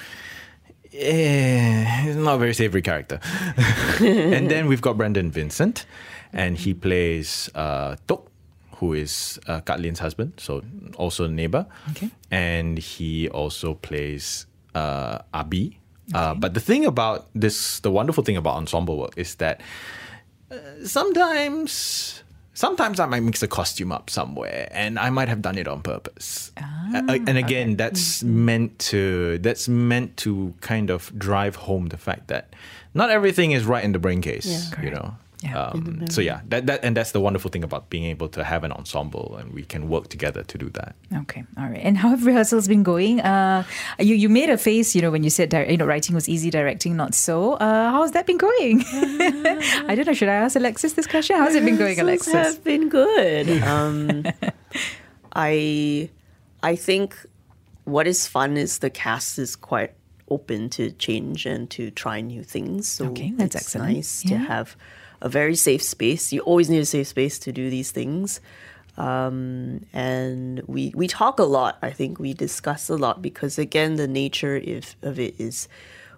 eh, 0.94 2.08
is 2.08 2.16
not 2.16 2.36
a 2.36 2.38
very 2.38 2.54
savory 2.54 2.82
character. 2.82 3.20
and 4.00 4.50
then 4.50 4.68
we've 4.68 4.82
got 4.82 4.98
Brandon 4.98 5.32
Vincent, 5.32 5.86
and 6.34 6.58
he 6.58 6.74
plays 6.74 7.50
uh, 7.56 7.96
Tok, 8.08 8.30
who 8.78 8.94
is 8.94 9.40
uh, 9.48 9.62
Katlin's 9.62 10.00
husband, 10.00 10.34
so 10.38 10.64
also 10.98 11.26
a 11.26 11.28
neighbor. 11.28 11.66
Okay. 11.92 12.10
And 12.32 12.78
he 12.78 13.30
also 13.30 13.74
plays 13.74 14.46
uh, 14.76 15.20
Abi. 15.34 15.80
Uh, 16.14 16.34
but 16.34 16.54
the 16.54 16.60
thing 16.60 16.86
about 16.86 17.28
this, 17.36 17.80
the 17.82 17.92
wonderful 17.92 18.24
thing 18.24 18.38
about 18.38 18.56
ensemble 18.56 18.98
work 18.98 19.14
is 19.18 19.36
that 19.36 19.62
uh, 20.50 20.56
sometimes 20.86 22.17
sometimes 22.58 23.00
I 23.00 23.06
might 23.06 23.22
mix 23.24 23.44
a 23.44 23.48
costume 23.48 23.92
up 23.92 24.10
somewhere 24.10 24.68
and 24.72 24.98
I 24.98 25.10
might 25.12 25.30
have 25.30 25.42
done 25.44 25.58
it 25.60 25.68
on 25.68 25.82
purpose. 25.84 26.52
Uh, 26.58 27.20
and 27.30 27.38
again, 27.38 27.76
that's 27.78 28.24
meant 28.24 28.80
to 28.92 29.38
that's 29.40 29.68
meant 29.70 30.18
to 30.26 30.54
kind 30.62 30.90
of 30.90 31.12
drive 31.18 31.56
home 31.70 31.90
the 31.90 31.98
fact 31.98 32.28
that 32.28 32.56
not 32.94 33.10
everything 33.12 33.52
is 33.52 33.64
right 33.66 33.84
in 33.84 33.92
the 33.92 34.00
brain 34.00 34.22
case, 34.22 34.48
Yeah. 34.48 34.82
you 34.84 34.90
know. 34.92 35.16
Yeah. 35.44 35.56
Um, 35.70 36.08
so 36.10 36.20
yeah, 36.20 36.42
that, 36.50 36.66
that 36.66 36.84
and 36.84 36.98
that's 36.98 37.12
the 37.12 37.20
wonderful 37.22 37.52
thing 37.52 37.64
about 37.64 37.92
being 37.92 38.06
able 38.06 38.28
to 38.30 38.44
have 38.44 38.64
an 38.64 38.72
ensemble 38.72 39.36
and 39.40 39.54
we 39.54 39.64
can 39.64 39.88
work 39.88 40.10
together 40.10 40.42
to 40.44 40.58
do 40.58 40.70
that. 40.72 40.96
Okay, 41.14 41.44
all 41.60 41.68
right. 41.70 41.80
And 41.84 41.96
how 41.96 42.10
have 42.10 42.26
rehearsals 42.26 42.68
been 42.68 42.82
going? 42.82 43.22
Uh, 43.22 43.64
you 44.00 44.16
you 44.16 44.30
made 44.30 44.50
a 44.50 44.58
face, 44.58 44.96
you 44.96 45.02
know, 45.04 45.12
when 45.12 45.24
you 45.24 45.30
said 45.30 45.50
di- 45.50 45.70
you 45.70 45.78
know 45.78 45.86
writing 45.86 46.16
was 46.16 46.28
easy, 46.28 46.50
directing 46.50 46.96
not 46.96 47.14
so. 47.14 47.54
Uh, 47.54 47.92
how's 47.92 48.14
that 48.14 48.26
been 48.26 48.40
going? 48.40 48.84
I 49.88 49.94
don't 49.96 50.08
know. 50.08 50.14
Should 50.14 50.30
I 50.30 50.34
ask 50.42 50.56
Alexis 50.56 50.94
this 50.94 51.06
question? 51.06 51.36
How's 51.38 51.54
it 51.54 51.64
been 51.64 51.78
going, 51.78 51.98
Rehearsals 51.98 52.34
Alexis? 52.34 52.56
have 52.56 52.64
been 52.64 52.90
good. 52.90 53.48
Um, 53.68 54.24
I 55.36 56.10
I 56.64 56.76
think 56.76 57.16
what 57.84 58.08
is 58.08 58.28
fun 58.28 58.58
is 58.58 58.80
the 58.80 58.90
cast 58.90 59.38
is 59.40 59.56
quite 59.56 59.94
open 60.30 60.70
to 60.72 60.92
change 60.92 61.46
and 61.46 61.70
to 61.72 61.90
try 61.92 62.22
new 62.22 62.44
things. 62.44 62.88
So 62.88 63.08
Okay, 63.08 63.32
that's 63.36 63.56
it's 63.56 63.66
excellent. 63.68 63.94
nice 63.94 64.22
to 64.24 64.36
have 64.38 64.76
a 65.22 65.30
very 65.30 65.56
safe 65.56 65.82
space. 65.82 66.32
You 66.32 66.42
always 66.42 66.70
need 66.70 66.80
a 66.80 66.86
safe 66.86 67.08
space 67.08 67.40
to 67.40 67.52
do 67.52 67.70
these 67.70 67.92
things. 67.92 68.40
Um, 68.98 69.86
and 69.94 70.62
we 70.66 70.92
we 70.96 71.08
talk 71.08 71.40
a 71.40 71.44
lot. 71.44 71.78
I 71.82 71.92
think 71.92 72.20
we 72.20 72.34
discuss 72.34 72.90
a 72.90 72.96
lot 72.96 73.22
because 73.22 73.60
again, 73.60 73.96
the 73.96 74.08
nature 74.08 74.56
if, 74.56 74.96
of 75.04 75.20
it 75.20 75.40
is 75.40 75.68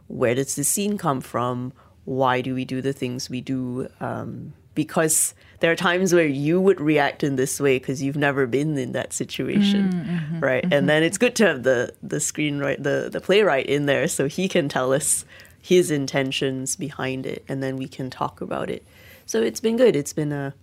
where 0.07 0.33
does 0.33 0.55
the 0.55 0.63
scene 0.63 0.97
come 0.97 1.21
from? 1.21 1.73
Why 2.05 2.41
do 2.41 2.55
we 2.55 2.65
do 2.65 2.81
the 2.81 2.93
things 2.93 3.29
we 3.29 3.41
do? 3.41 3.89
Um, 3.99 4.53
because 4.75 5.33
there 5.59 5.71
are 5.71 5.75
times 5.75 6.13
where 6.13 6.25
you 6.25 6.61
would 6.61 6.79
react 6.79 7.21
in 7.21 7.35
this 7.35 7.59
way 7.59 7.79
because 7.79 8.01
you've 8.01 8.15
never 8.15 8.47
been 8.47 8.77
in 8.77 8.93
that 8.93 9.11
situation, 9.11 10.39
right? 10.39 10.65
And 10.71 10.87
then 10.87 11.03
it's 11.03 11.17
good 11.17 11.35
to 11.35 11.47
have 11.47 11.63
the 11.63 11.93
the 12.01 12.17
screenwriter, 12.17 12.81
the 12.81 13.09
the 13.11 13.19
playwright 13.19 13.65
in 13.65 13.87
there, 13.87 14.07
so 14.07 14.27
he 14.27 14.47
can 14.47 14.69
tell 14.69 14.93
us 14.93 15.25
his 15.61 15.91
intentions 15.91 16.75
behind 16.75 17.25
it, 17.25 17.43
and 17.47 17.61
then 17.61 17.77
we 17.77 17.87
can 17.87 18.09
talk 18.09 18.41
about 18.41 18.69
it. 18.69 18.85
So 19.25 19.41
it's 19.41 19.59
been 19.59 19.77
good. 19.77 19.95
It's 19.95 20.13
been 20.13 20.31
a 20.31 20.53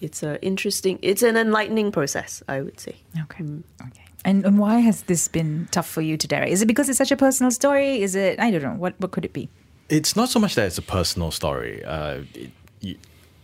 it's 0.00 0.22
a 0.22 0.42
interesting 0.42 0.98
it's 1.02 1.22
an 1.22 1.36
enlightening 1.36 1.92
process 1.92 2.42
i 2.48 2.60
would 2.62 2.80
say 2.80 2.94
Okay. 3.24 3.44
Okay. 3.44 4.04
And, 4.24 4.44
and 4.44 4.58
why 4.58 4.78
has 4.80 5.02
this 5.02 5.28
been 5.28 5.68
tough 5.70 5.88
for 5.88 6.02
you 6.02 6.16
to 6.18 6.26
direct? 6.28 6.52
Is 6.52 6.60
it 6.60 6.66
because 6.66 6.90
it's 6.90 6.98
such 6.98 7.10
a 7.10 7.16
personal 7.16 7.50
story? 7.50 8.02
Is 8.02 8.14
it 8.14 8.38
I 8.38 8.50
don't 8.50 8.62
know. 8.62 8.74
What 8.74 8.94
what 8.98 9.12
could 9.12 9.24
it 9.24 9.32
be? 9.32 9.48
It's 9.88 10.14
not 10.14 10.28
so 10.28 10.38
much 10.38 10.54
that 10.56 10.66
it's 10.66 10.76
a 10.78 10.82
personal 10.82 11.30
story. 11.30 11.82
Uh, 11.84 12.22
it, 12.34 12.50
y- 12.82 12.96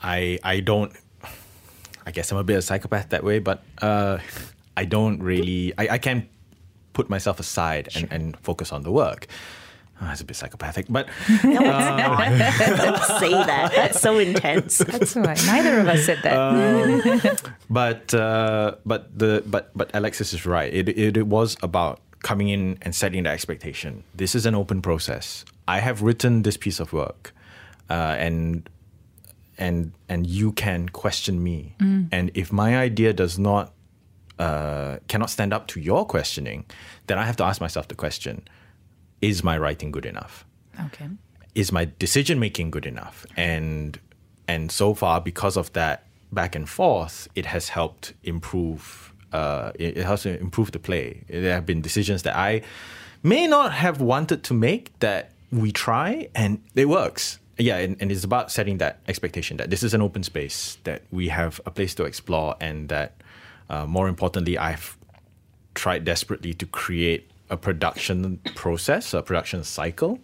I 0.03 0.39
I 0.45 0.61
don't. 0.61 0.93
I 2.07 2.11
guess 2.11 2.31
I'm 2.31 2.37
a 2.39 2.45
bit 2.45 2.55
of 2.55 2.59
a 2.59 2.63
psychopath 2.63 3.09
that 3.09 3.25
way, 3.25 3.39
but 3.39 3.63
uh, 3.81 4.19
I 4.77 4.85
don't 4.85 5.23
really. 5.23 5.73
I, 5.79 5.89
I 5.97 5.99
can 5.99 6.29
put 6.93 7.09
myself 7.09 7.41
aside 7.41 7.89
and, 7.97 8.13
and 8.13 8.37
focus 8.41 8.71
on 8.71 8.83
the 8.83 8.93
work. 8.93 9.29
Oh, 10.01 10.11
it's 10.13 10.21
a 10.21 10.25
bit 10.25 10.37
psychopathic, 10.37 10.87
but 10.91 11.09
no 11.43 11.53
it's 11.53 11.61
not 11.61 12.77
don't 12.77 13.03
say 13.19 13.31
that 13.31 13.73
that's 13.75 14.01
so 14.01 14.19
intense 14.19 14.79
That's 14.79 15.17
all 15.17 15.23
right. 15.23 15.41
Neither 15.47 15.81
of 15.81 15.89
us 15.89 16.05
said 16.05 16.19
that. 16.23 17.53
but 17.71 18.13
uh, 18.13 18.75
but 18.85 19.19
the 19.19 19.43
but 19.47 19.71
but 19.75 19.91
Alexis 19.95 20.35
is 20.35 20.45
right. 20.45 20.73
It, 20.73 20.89
it 20.91 21.17
it 21.17 21.27
was 21.27 21.57
about 21.63 22.01
coming 22.23 22.49
in 22.49 22.77
and 22.83 22.95
setting 22.95 23.23
the 23.23 23.31
expectation. 23.31 24.05
This 24.15 24.35
is 24.35 24.45
an 24.47 24.55
open 24.55 24.83
process. 24.83 25.45
I 25.69 25.79
have 25.81 26.03
written 26.03 26.43
this 26.43 26.57
piece 26.57 26.79
of 26.79 26.93
work, 26.93 27.33
uh, 27.89 28.17
and 28.19 28.69
and 29.59 29.93
and 30.09 30.27
you 30.27 30.53
can 30.53 30.89
question 30.91 31.43
me. 31.43 31.75
And 32.13 32.31
if 32.35 32.53
my 32.53 32.77
idea 32.77 33.13
does 33.13 33.39
not 33.39 33.73
uh, 34.39 34.99
cannot 35.09 35.31
stand 35.31 35.53
up 35.55 35.67
to 35.69 35.81
your 35.81 36.05
questioning, 36.05 36.67
then 37.07 37.19
I 37.19 37.25
have 37.25 37.37
to 37.37 37.45
ask 37.45 37.61
myself 37.61 37.89
the 37.89 37.95
question: 37.95 38.43
Is 39.21 39.43
my 39.43 39.57
writing 39.59 39.91
good 39.91 40.07
enough? 40.07 40.45
okay. 40.87 41.09
is 41.55 41.73
my 41.73 41.89
decision 41.99 42.39
making 42.39 42.71
good 42.71 42.87
enough 42.87 43.25
and 43.37 43.99
and 44.49 44.71
so 44.71 44.95
far 44.95 45.21
because 45.21 45.57
of 45.57 45.73
that 45.73 46.05
back 46.33 46.55
and 46.55 46.69
forth 46.69 47.29
it 47.35 47.47
has 47.47 47.71
helped 47.71 48.13
improve 48.25 49.13
uh, 49.33 49.73
it, 49.75 49.99
it 49.99 50.05
has 50.07 50.23
to 50.23 50.39
improve 50.39 50.73
the 50.73 50.79
play 50.79 51.25
there 51.29 51.55
have 51.55 51.67
been 51.67 51.81
decisions 51.81 52.23
that 52.23 52.37
i 52.37 52.61
may 53.23 53.47
not 53.47 53.73
have 53.73 54.01
wanted 54.01 54.43
to 54.43 54.55
make 54.55 54.97
that 55.01 55.31
we 55.51 55.73
try 55.73 56.29
and 56.35 56.63
it 56.75 56.89
works 56.89 57.39
yeah 57.59 57.77
and, 57.79 57.97
and 58.01 58.13
it's 58.13 58.25
about 58.25 58.51
setting 58.51 58.79
that 58.79 58.99
expectation 59.09 59.57
that 59.57 59.71
this 59.71 59.83
is 59.83 59.95
an 59.95 60.03
open 60.03 60.23
space 60.23 60.79
that 60.85 61.03
we 61.11 61.29
have 61.29 61.61
a 61.65 61.71
place 61.71 61.95
to 61.95 62.05
explore 62.05 62.55
and 62.61 62.89
that 62.89 63.15
uh, 63.71 63.87
more 63.87 64.09
importantly 64.09 64.59
i've 64.59 64.97
tried 65.75 66.05
desperately 66.05 66.53
to 66.55 66.67
create 66.67 67.31
a 67.51 67.57
production 67.57 68.39
process 68.55 69.15
a 69.15 69.23
production 69.23 69.63
cycle 69.65 70.19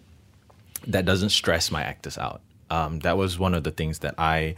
that 0.87 1.05
doesn't 1.05 1.29
stress 1.29 1.71
my 1.71 1.81
actors 1.81 2.17
out. 2.17 2.41
Um, 2.69 2.99
that 2.99 3.17
was 3.17 3.39
one 3.39 3.53
of 3.53 3.63
the 3.63 3.71
things 3.71 3.99
that 3.99 4.15
I 4.17 4.55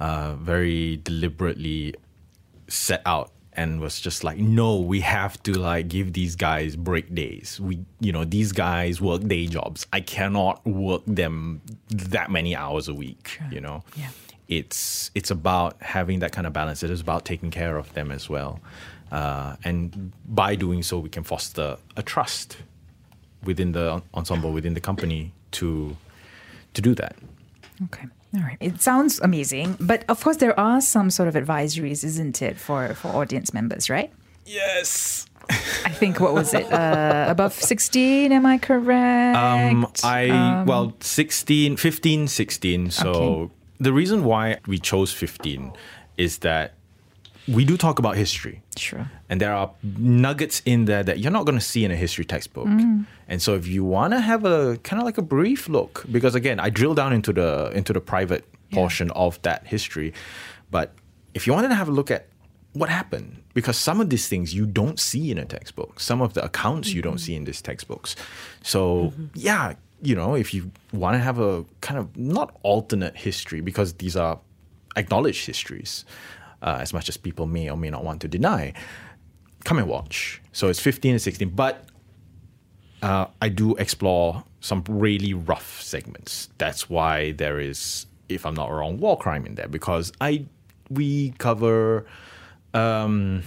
uh, 0.00 0.34
very 0.34 0.96
deliberately 0.96 1.94
set 2.68 3.02
out 3.06 3.30
and 3.52 3.80
was 3.80 4.00
just 4.00 4.24
like, 4.24 4.38
no, 4.38 4.80
we 4.80 5.00
have 5.00 5.40
to 5.42 5.52
like 5.52 5.88
give 5.88 6.12
these 6.12 6.36
guys 6.36 6.76
break 6.76 7.14
days. 7.14 7.60
We, 7.60 7.84
you 8.00 8.12
know, 8.12 8.24
these 8.24 8.52
guys 8.52 9.00
work 9.00 9.22
day 9.26 9.46
jobs. 9.46 9.86
I 9.92 10.00
cannot 10.00 10.64
work 10.66 11.02
them 11.06 11.60
that 11.90 12.30
many 12.30 12.56
hours 12.56 12.88
a 12.88 12.94
week. 12.94 13.38
You 13.50 13.60
know, 13.60 13.82
Yeah. 13.96 14.08
It's 14.50 15.10
it's 15.14 15.30
about 15.30 15.80
having 15.80 16.18
that 16.18 16.32
kind 16.32 16.46
of 16.46 16.52
balance. 16.52 16.82
It 16.82 16.90
is 16.90 17.00
about 17.00 17.24
taking 17.24 17.50
care 17.50 17.78
of 17.78 17.94
them 17.94 18.10
as 18.10 18.28
well, 18.28 18.60
uh, 19.12 19.56
and 19.64 20.12
by 20.28 20.56
doing 20.56 20.82
so, 20.82 20.98
we 20.98 21.08
can 21.08 21.22
foster 21.24 21.78
a 21.96 22.02
trust 22.02 22.58
within 23.44 23.72
the 23.72 24.02
ensemble, 24.12 24.52
within 24.52 24.74
the 24.74 24.80
company 24.80 25.32
to 25.52 25.96
to 26.74 26.82
do 26.82 26.94
that. 26.96 27.16
Okay. 27.84 28.06
All 28.34 28.42
right. 28.42 28.58
It 28.60 28.80
sounds 28.80 29.20
amazing, 29.20 29.76
but 29.80 30.04
of 30.08 30.22
course 30.22 30.36
there 30.36 30.58
are 30.58 30.80
some 30.80 31.10
sort 31.10 31.28
of 31.28 31.34
advisories, 31.34 32.04
isn't 32.04 32.42
it, 32.42 32.56
for 32.58 32.94
for 32.94 33.08
audience 33.08 33.54
members, 33.54 33.88
right? 33.88 34.12
Yes. 34.44 35.26
I 35.84 35.90
think 35.90 36.20
what 36.20 36.34
was 36.34 36.54
it? 36.54 36.70
Uh, 36.72 37.26
above 37.28 37.52
16, 37.54 38.30
am 38.30 38.46
I 38.46 38.58
correct? 38.58 39.36
Um, 39.36 39.86
I 40.04 40.64
well 40.64 40.92
16, 41.00 41.76
15, 41.76 42.28
16. 42.28 42.90
So 42.90 43.10
Okay. 43.10 43.54
The 43.80 43.92
reason 43.92 44.24
why 44.24 44.58
we 44.66 44.78
chose 44.78 45.12
15 45.12 45.72
is 46.16 46.38
that 46.38 46.74
we 47.48 47.64
do 47.64 47.76
talk 47.76 47.98
about 47.98 48.16
history. 48.16 48.62
Sure. 48.76 49.10
And 49.28 49.40
there 49.40 49.52
are 49.52 49.72
nuggets 49.82 50.62
in 50.64 50.84
there 50.84 51.02
that 51.02 51.18
you're 51.18 51.32
not 51.32 51.46
going 51.46 51.58
to 51.58 51.64
see 51.64 51.84
in 51.84 51.90
a 51.90 51.96
history 51.96 52.24
textbook. 52.24 52.66
Mm. 52.66 53.06
And 53.26 53.40
so 53.40 53.54
if 53.54 53.66
you 53.66 53.82
want 53.82 54.12
to 54.12 54.20
have 54.20 54.44
a 54.44 54.76
kind 54.84 55.00
of 55.00 55.06
like 55.06 55.18
a 55.18 55.22
brief 55.22 55.68
look 55.68 56.04
because 56.12 56.34
again, 56.34 56.60
I 56.60 56.68
drill 56.68 56.94
down 56.94 57.12
into 57.12 57.32
the 57.32 57.72
into 57.74 57.92
the 57.92 58.00
private 58.00 58.44
portion 58.72 59.10
of 59.12 59.40
that 59.42 59.66
history, 59.66 60.12
but 60.70 60.92
if 61.34 61.46
you 61.46 61.52
wanted 61.52 61.68
to 61.68 61.74
have 61.74 61.88
a 61.88 61.92
look 61.92 62.10
at 62.10 62.26
what 62.72 62.88
happened 62.88 63.42
because 63.54 63.76
some 63.76 64.00
of 64.00 64.10
these 64.10 64.28
things 64.28 64.54
you 64.54 64.66
don't 64.66 65.00
see 65.00 65.30
in 65.30 65.38
a 65.38 65.44
textbook. 65.44 65.98
Some 65.98 66.20
of 66.20 66.34
the 66.34 66.44
accounts 66.44 66.92
you 66.92 67.02
don't 67.02 67.14
mm-hmm. 67.14 67.18
see 67.18 67.34
in 67.34 67.44
these 67.44 67.60
textbooks. 67.60 68.14
So, 68.62 69.06
mm-hmm. 69.06 69.26
yeah, 69.34 69.74
you 70.02 70.14
know, 70.14 70.34
if 70.34 70.54
you 70.54 70.70
want 70.92 71.14
to 71.14 71.18
have 71.18 71.38
a 71.38 71.64
kind 71.80 71.98
of 71.98 72.16
not 72.16 72.56
alternate 72.62 73.16
history 73.16 73.60
because 73.60 73.94
these 73.94 74.16
are 74.16 74.38
acknowledged 74.96 75.46
histories, 75.46 76.04
uh, 76.62 76.78
as 76.80 76.92
much 76.92 77.08
as 77.08 77.16
people 77.16 77.46
may 77.46 77.70
or 77.70 77.76
may 77.76 77.90
not 77.90 78.04
want 78.04 78.20
to 78.22 78.28
deny, 78.28 78.72
come 79.64 79.78
and 79.78 79.88
watch. 79.88 80.40
So 80.52 80.68
it's 80.68 80.80
15 80.80 81.12
and 81.12 81.22
16, 81.22 81.50
but 81.50 81.84
uh, 83.02 83.26
I 83.40 83.48
do 83.48 83.76
explore 83.76 84.44
some 84.60 84.84
really 84.88 85.34
rough 85.34 85.80
segments. 85.82 86.48
That's 86.58 86.90
why 86.90 87.32
there 87.32 87.58
is, 87.58 88.06
if 88.28 88.44
I'm 88.44 88.54
not 88.54 88.70
wrong, 88.70 88.98
war 88.98 89.18
crime 89.18 89.46
in 89.46 89.54
there 89.54 89.68
because 89.68 90.12
I 90.20 90.46
we 90.90 91.30
cover 91.38 92.04
um, 92.74 93.42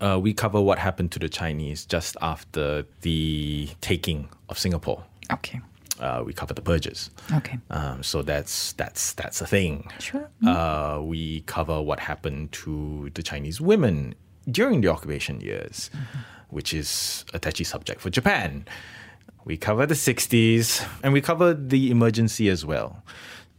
uh, 0.00 0.18
we 0.20 0.32
cover 0.32 0.60
what 0.60 0.78
happened 0.78 1.12
to 1.12 1.18
the 1.18 1.28
Chinese 1.28 1.84
just 1.84 2.16
after 2.20 2.84
the 3.00 3.68
taking 3.80 4.28
of 4.48 4.58
Singapore. 4.58 5.04
Okay. 5.32 5.60
Uh, 6.00 6.22
we 6.24 6.32
cover 6.32 6.54
the 6.54 6.62
purges. 6.62 7.10
Okay. 7.32 7.58
Um, 7.70 8.02
so 8.04 8.22
that's 8.22 8.72
that's 8.74 9.14
that's 9.14 9.40
a 9.40 9.46
thing. 9.46 9.90
Sure. 9.98 10.30
Uh, 10.46 11.00
we 11.02 11.40
cover 11.42 11.82
what 11.82 11.98
happened 12.00 12.52
to 12.52 13.10
the 13.14 13.22
Chinese 13.22 13.60
women 13.60 14.14
during 14.48 14.80
the 14.80 14.88
occupation 14.88 15.40
years, 15.40 15.90
which 16.50 16.72
is 16.72 17.24
a 17.34 17.38
touchy 17.40 17.64
subject 17.64 18.00
for 18.00 18.10
Japan. 18.10 18.64
We 19.44 19.56
cover 19.56 19.86
the 19.86 19.94
60s 19.94 20.86
and 21.02 21.12
we 21.12 21.20
cover 21.20 21.52
the 21.54 21.90
emergency 21.90 22.48
as 22.48 22.64
well. 22.64 23.02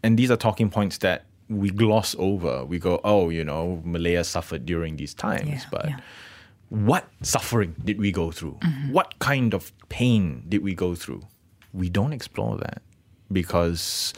And 0.03 0.17
these 0.17 0.31
are 0.31 0.37
talking 0.37 0.69
points 0.69 0.99
that 0.99 1.25
we 1.49 1.71
gloss 1.71 2.15
over. 2.19 2.63
We 2.63 2.79
go, 2.79 3.01
oh, 3.03 3.29
you 3.29 3.43
know, 3.43 3.81
Malaya 3.83 4.23
suffered 4.23 4.65
during 4.65 4.95
these 4.97 5.13
times, 5.15 5.47
Yeah, 5.49 5.61
but 5.71 5.89
yeah. 5.89 5.97
what 6.69 7.07
suffering 7.21 7.75
did 7.83 7.99
we 7.99 8.11
go 8.11 8.31
through? 8.31 8.59
What 8.91 9.17
kind 9.19 9.53
of 9.53 9.73
pain 9.89 10.45
did 10.47 10.61
we 10.63 10.73
go 10.75 10.93
through? 10.95 11.23
We 11.73 11.89
don't 11.89 12.13
explore 12.13 12.57
that 12.57 12.81
because, 13.31 14.13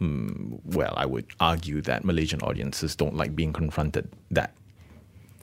mm, 0.00 0.60
well, 0.64 0.94
I 0.96 1.06
would 1.06 1.26
argue 1.40 1.80
that 1.82 2.04
Malaysian 2.04 2.40
audiences 2.42 2.94
don't 2.96 3.16
like 3.16 3.34
being 3.34 3.52
confronted 3.52 4.08
that 4.30 4.54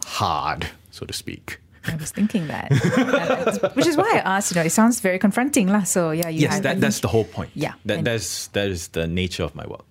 hard, 0.06 0.68
so 0.92 1.06
to 1.06 1.14
speak. 1.14 1.60
I 1.86 1.96
was 1.96 2.12
thinking 2.12 2.48
that. 2.48 2.72
Which 3.76 3.88
is 3.88 3.98
why 3.98 4.10
I 4.24 4.38
asked, 4.38 4.52
you 4.52 4.56
know, 4.56 4.66
it 4.66 4.72
sounds 4.72 5.02
very 5.02 5.20
confronting. 5.20 5.68
lah. 5.68 5.84
So, 5.84 6.12
yeah, 6.12 6.30
you 6.30 6.42
yes, 6.42 6.62
that, 6.62 6.80
that's 6.80 7.02
the 7.02 7.10
whole 7.10 7.26
point. 7.26 7.52
Yeah, 7.56 7.74
that, 7.86 8.06
that's 8.06 8.48
that 8.56 8.70
is 8.70 8.90
the 8.90 9.06
nature 9.06 9.44
of 9.44 9.54
my 9.54 9.68
work. 9.68 9.84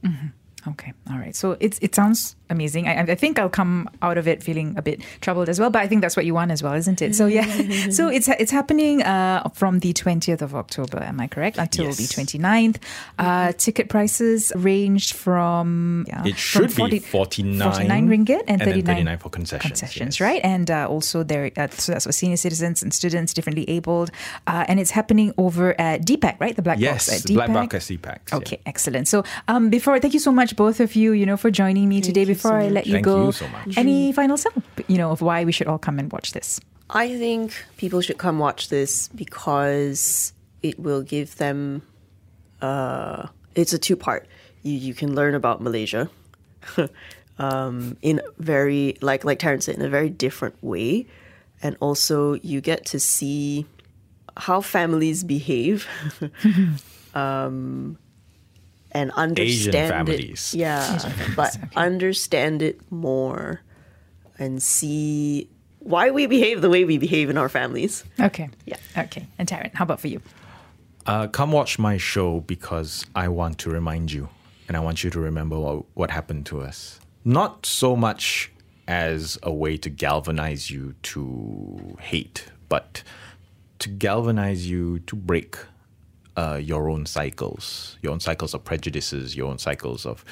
Okay, 0.68 0.92
all 1.10 1.18
right. 1.18 1.34
So 1.34 1.56
it's 1.60 1.78
it 1.80 1.94
sounds 1.94 2.36
amazing. 2.50 2.86
I, 2.86 3.00
I 3.00 3.14
think 3.14 3.38
I'll 3.38 3.48
come 3.48 3.88
out 4.02 4.18
of 4.18 4.28
it 4.28 4.42
feeling 4.42 4.74
a 4.76 4.82
bit 4.82 5.02
troubled 5.20 5.48
as 5.48 5.58
well. 5.58 5.70
But 5.70 5.82
I 5.82 5.88
think 5.88 6.02
that's 6.02 6.16
what 6.16 6.24
you 6.26 6.34
want 6.34 6.50
as 6.50 6.62
well, 6.62 6.74
isn't 6.74 7.02
it? 7.02 7.14
So 7.16 7.26
yeah. 7.26 7.46
so 7.90 8.08
it's 8.08 8.28
it's 8.28 8.52
happening 8.52 9.02
uh, 9.02 9.48
from 9.54 9.80
the 9.80 9.92
twentieth 9.92 10.40
of 10.42 10.54
October. 10.54 11.02
Am 11.02 11.20
I 11.20 11.26
correct? 11.26 11.58
Until 11.58 11.86
Yes. 11.86 11.96
the 11.96 12.04
29th. 12.04 12.76
Uh, 13.18 13.52
ticket 13.52 13.88
prices 13.88 14.52
ranged 14.56 15.14
from 15.14 16.04
yeah, 16.08 16.24
It 16.24 16.36
from 16.38 16.68
should 16.68 16.90
be 16.90 16.98
49 17.00 17.72
49 17.72 18.08
ringgit 18.08 18.40
and, 18.46 18.62
and 18.62 18.62
39, 18.62 18.84
39 18.84 19.18
for 19.18 19.30
concessions, 19.30 19.80
Concessions, 19.80 20.20
yes. 20.20 20.20
right? 20.20 20.40
And 20.44 20.70
uh, 20.70 20.86
also 20.88 21.22
there, 21.22 21.50
uh, 21.56 21.68
so 21.68 21.92
that's 21.92 22.06
for 22.06 22.12
senior 22.12 22.36
citizens 22.36 22.82
and 22.82 22.92
students, 22.94 23.34
differently 23.34 23.68
abled, 23.68 24.10
uh, 24.46 24.64
and 24.68 24.78
it's 24.80 24.90
happening 24.90 25.32
over 25.38 25.78
at 25.80 26.02
DPAC, 26.04 26.38
right? 26.40 26.54
The 26.54 26.62
Black 26.62 26.78
Yes, 26.78 27.08
Box 27.08 27.24
at 27.24 27.34
Black 27.34 27.52
Box 27.52 27.90
at 27.90 27.90
yeah. 27.90 28.36
Okay, 28.38 28.60
excellent. 28.66 29.08
So, 29.08 29.24
um, 29.48 29.70
before 29.70 29.98
thank 30.00 30.14
you 30.14 30.20
so 30.20 30.32
much, 30.32 30.51
both 30.56 30.80
of 30.80 30.94
you, 30.94 31.12
you 31.12 31.26
know, 31.26 31.36
for 31.36 31.50
joining 31.50 31.88
me 31.88 32.00
today. 32.00 32.24
Before 32.24 32.52
so 32.52 32.56
I 32.56 32.68
let 32.68 32.86
you 32.86 32.94
Thank 32.94 33.04
go, 33.04 33.26
you 33.26 33.32
so 33.32 33.48
much. 33.48 33.76
any 33.76 34.12
final 34.12 34.36
sum, 34.36 34.62
you 34.88 34.98
know, 34.98 35.10
of 35.10 35.20
why 35.20 35.44
we 35.44 35.52
should 35.52 35.66
all 35.66 35.78
come 35.78 35.98
and 35.98 36.10
watch 36.12 36.32
this? 36.32 36.60
I 36.90 37.16
think 37.16 37.54
people 37.76 38.00
should 38.00 38.18
come 38.18 38.38
watch 38.38 38.68
this 38.68 39.08
because 39.08 40.32
it 40.62 40.78
will 40.78 41.02
give 41.02 41.36
them. 41.36 41.82
Uh, 42.60 43.28
it's 43.54 43.72
a 43.72 43.78
two 43.78 43.96
part. 43.96 44.26
You 44.62 44.74
you 44.74 44.94
can 44.94 45.14
learn 45.14 45.34
about 45.34 45.60
Malaysia, 45.60 46.10
um, 47.38 47.96
in 48.02 48.20
very 48.38 48.96
like 49.00 49.24
like 49.24 49.38
Tarrant 49.38 49.64
said 49.64 49.76
in 49.76 49.82
a 49.82 49.88
very 49.88 50.10
different 50.10 50.56
way, 50.62 51.06
and 51.62 51.76
also 51.80 52.34
you 52.34 52.60
get 52.60 52.84
to 52.86 53.00
see 53.00 53.66
how 54.36 54.60
families 54.60 55.24
behave. 55.24 55.88
um, 57.14 57.98
and 58.92 59.10
understand 59.12 59.74
it. 59.74 59.88
families. 59.88 60.54
Yeah, 60.54 61.12
but 61.36 61.56
understand 61.76 62.62
it 62.62 62.80
more 62.90 63.62
and 64.38 64.62
see 64.62 65.48
why 65.80 66.10
we 66.10 66.26
behave 66.26 66.60
the 66.60 66.70
way 66.70 66.84
we 66.84 66.98
behave 66.98 67.28
in 67.28 67.36
our 67.36 67.48
families. 67.48 68.04
Okay. 68.20 68.48
Yeah. 68.64 68.76
Okay. 68.96 69.26
And 69.38 69.48
Tarrant, 69.48 69.74
how 69.74 69.84
about 69.84 70.00
for 70.00 70.08
you? 70.08 70.20
Uh, 71.06 71.26
come 71.26 71.50
watch 71.50 71.78
my 71.78 71.96
show 71.96 72.40
because 72.40 73.04
I 73.14 73.28
want 73.28 73.58
to 73.58 73.70
remind 73.70 74.12
you 74.12 74.28
and 74.68 74.76
I 74.76 74.80
want 74.80 75.02
you 75.02 75.10
to 75.10 75.20
remember 75.20 75.58
what, 75.58 75.84
what 75.94 76.10
happened 76.10 76.46
to 76.46 76.60
us. 76.60 77.00
Not 77.24 77.66
so 77.66 77.96
much 77.96 78.52
as 78.86 79.38
a 79.42 79.52
way 79.52 79.76
to 79.78 79.90
galvanize 79.90 80.70
you 80.70 80.94
to 81.02 81.96
hate, 82.00 82.46
but 82.68 83.02
to 83.80 83.88
galvanize 83.88 84.68
you 84.68 85.00
to 85.00 85.16
break 85.16 85.56
uh, 86.36 86.58
your 86.62 86.88
own 86.90 87.06
cycles, 87.06 87.98
your 88.02 88.12
own 88.12 88.20
cycles 88.20 88.54
of 88.54 88.64
prejudices, 88.64 89.36
your 89.36 89.48
own 89.50 89.58
cycles 89.58 90.06
of 90.06 90.24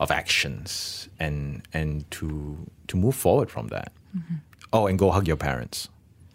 of 0.00 0.10
actions, 0.10 1.08
and 1.18 1.62
and 1.72 2.10
to 2.10 2.56
to 2.88 2.96
move 2.96 3.14
forward 3.14 3.50
from 3.50 3.68
that. 3.68 3.92
Oh, 4.72 4.86
and 4.86 4.98
go 4.98 5.10
hug 5.10 5.26
your 5.26 5.36
parents. 5.36 5.88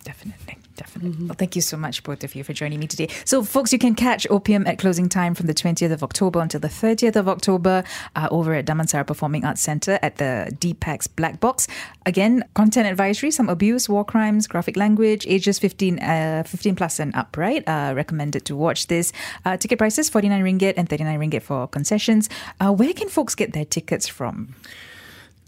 Definitely, 0.04 0.58
definitely. 0.76 1.26
Well, 1.26 1.36
thank 1.36 1.56
you 1.56 1.62
so 1.62 1.78
much, 1.78 2.04
both 2.04 2.24
of 2.24 2.36
you, 2.36 2.44
for 2.44 2.54
joining 2.54 2.80
me 2.80 2.88
today. 2.88 3.08
So, 3.26 3.44
folks, 3.44 3.72
you 3.74 3.80
can 3.80 3.96
catch 3.96 4.28
Opium 4.30 4.68
at 4.68 4.78
closing 4.78 5.10
time 5.10 5.36
from 5.36 5.48
the 5.48 5.54
20th 5.54 5.92
of 5.92 6.04
October 6.04 6.40
until 6.40 6.60
the 6.60 6.68
30th 6.68 7.16
of 7.16 7.28
October 7.28 7.84
uh, 8.16 8.28
over 8.32 8.54
at 8.54 8.66
Damansara 8.66 9.06
Performing 9.06 9.46
Arts 9.46 9.62
Centre 9.62 10.00
at 10.02 10.18
the 10.18 10.56
DPAC's 10.60 11.08
Black 11.08 11.40
Box. 11.40 11.68
Again, 12.06 12.44
content 12.54 12.88
advisory, 12.88 13.32
some 13.32 13.50
abuse, 13.50 13.88
war 13.88 14.06
crimes, 14.06 14.48
graphic 14.48 14.78
language, 14.78 15.26
ages 15.28 15.60
15, 15.60 16.00
uh, 16.00 16.44
15 16.46 16.76
plus 16.76 17.00
and 17.00 17.16
up, 17.16 17.38
right? 17.38 17.68
Uh, 17.68 17.94
recommended 17.96 18.46
to 18.46 18.56
watch 18.56 18.88
this. 18.88 19.12
Uh, 19.46 19.58
ticket 19.58 19.78
prices 19.78 20.10
49 20.10 20.44
ringgit 20.44 20.74
and 20.78 20.90
39 20.90 21.20
ringgit 21.20 21.42
for 21.42 21.68
concessions. 21.68 22.30
Uh, 22.60 22.72
where 22.72 22.94
can 22.94 23.10
folks 23.10 23.36
get 23.36 23.54
their 23.54 23.66
tickets 23.66 24.08
from? 24.08 24.56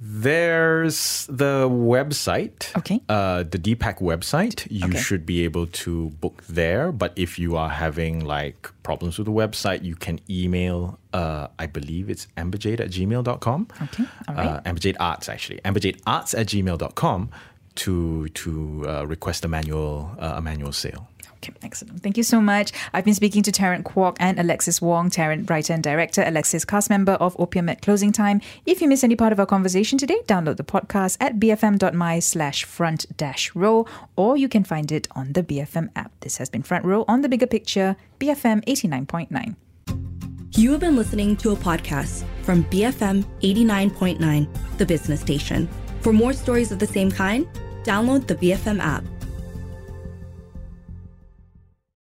There's 0.06 1.26
the 1.28 1.68
website. 1.70 2.76
Okay. 2.78 3.00
Uh, 3.08 3.44
the 3.44 3.58
DPAC 3.58 4.00
website. 4.02 4.68
You 4.70 4.88
Okay. 4.88 5.00
should 5.00 5.26
be 5.26 5.44
able 5.46 5.66
to 5.84 6.10
book 6.20 6.44
there. 6.50 6.92
But 6.92 7.14
if 7.16 7.40
you 7.40 7.56
are 7.56 7.70
having 7.70 8.26
like 8.26 8.70
problems 8.84 9.18
with 9.18 9.26
the 9.26 9.32
website, 9.32 9.84
you 9.84 9.96
can 9.96 10.20
email, 10.30 11.00
uh, 11.14 11.48
I 11.58 11.68
believe 11.68 12.10
it's 12.10 12.28
amberjade 12.36 12.80
at 12.82 12.90
gmail.com. 12.90 13.68
Okay, 13.82 14.04
all 14.28 14.36
right. 14.36 14.48
Uh, 14.48 14.62
amberjade 14.70 14.98
arts, 15.00 15.30
actually. 15.30 15.60
amberjade 15.64 16.00
arts 16.06 16.34
at 16.34 16.48
gmail.com 16.48 17.30
to, 17.76 18.28
to 18.30 18.86
uh, 18.88 19.06
request 19.08 19.46
a 19.46 19.48
manual, 19.48 20.12
uh, 20.20 20.34
a 20.36 20.42
manual 20.42 20.74
sale. 20.74 21.08
Okay, 21.44 21.54
excellent. 21.62 22.02
Thank 22.02 22.16
you 22.16 22.24
so 22.24 22.40
much. 22.40 22.72
I've 22.94 23.04
been 23.04 23.14
speaking 23.14 23.44
to 23.44 23.52
Tarrant 23.52 23.86
Kwok 23.86 24.16
and 24.18 24.40
Alexis 24.40 24.82
Wong, 24.82 25.10
Tarrant 25.10 25.50
writer 25.50 25.74
and 25.74 25.84
director, 25.84 26.24
Alexis 26.26 26.64
cast 26.64 26.90
member 26.90 27.14
of 27.14 27.36
Opium 27.38 27.68
at 27.68 27.82
Closing 27.82 28.14
Time. 28.14 28.40
If 28.66 28.82
you 28.82 28.88
miss 28.88 29.04
any 29.04 29.18
part 29.18 29.34
of 29.34 29.40
our 29.42 29.46
conversation 29.46 29.98
today, 29.98 30.20
download 30.26 30.56
the 30.56 30.64
podcast 30.64 31.18
at 31.20 31.40
bfm.my 31.40 32.20
slash 32.20 32.64
front 32.64 33.18
dash 33.18 33.54
row, 33.54 33.86
or 34.16 34.38
you 34.38 34.48
can 34.48 34.64
find 34.64 34.90
it 34.90 35.10
on 35.12 35.34
the 35.34 35.44
BFM 35.44 35.90
app. 35.98 36.18
This 36.22 36.38
has 36.38 36.50
been 36.50 36.64
Front 36.64 36.86
Row 36.86 37.04
on 37.10 37.22
the 37.22 37.30
Bigger 37.30 37.48
Picture, 37.48 37.98
BFM 38.22 38.64
89.9. 38.64 39.56
You 40.56 40.72
have 40.72 40.80
been 40.80 40.96
listening 40.96 41.36
to 41.38 41.52
a 41.52 41.58
podcast 41.58 42.24
from 42.44 42.64
BFM 42.66 43.26
89.9, 43.42 44.78
the 44.78 44.86
business 44.86 45.20
station. 45.20 45.68
For 46.00 46.14
more 46.14 46.32
stories 46.32 46.72
of 46.72 46.80
the 46.80 46.88
same 46.88 47.12
kind, 47.12 47.46
download 47.84 48.28
the 48.28 48.36
BFM 48.36 48.80
app. 48.80 49.04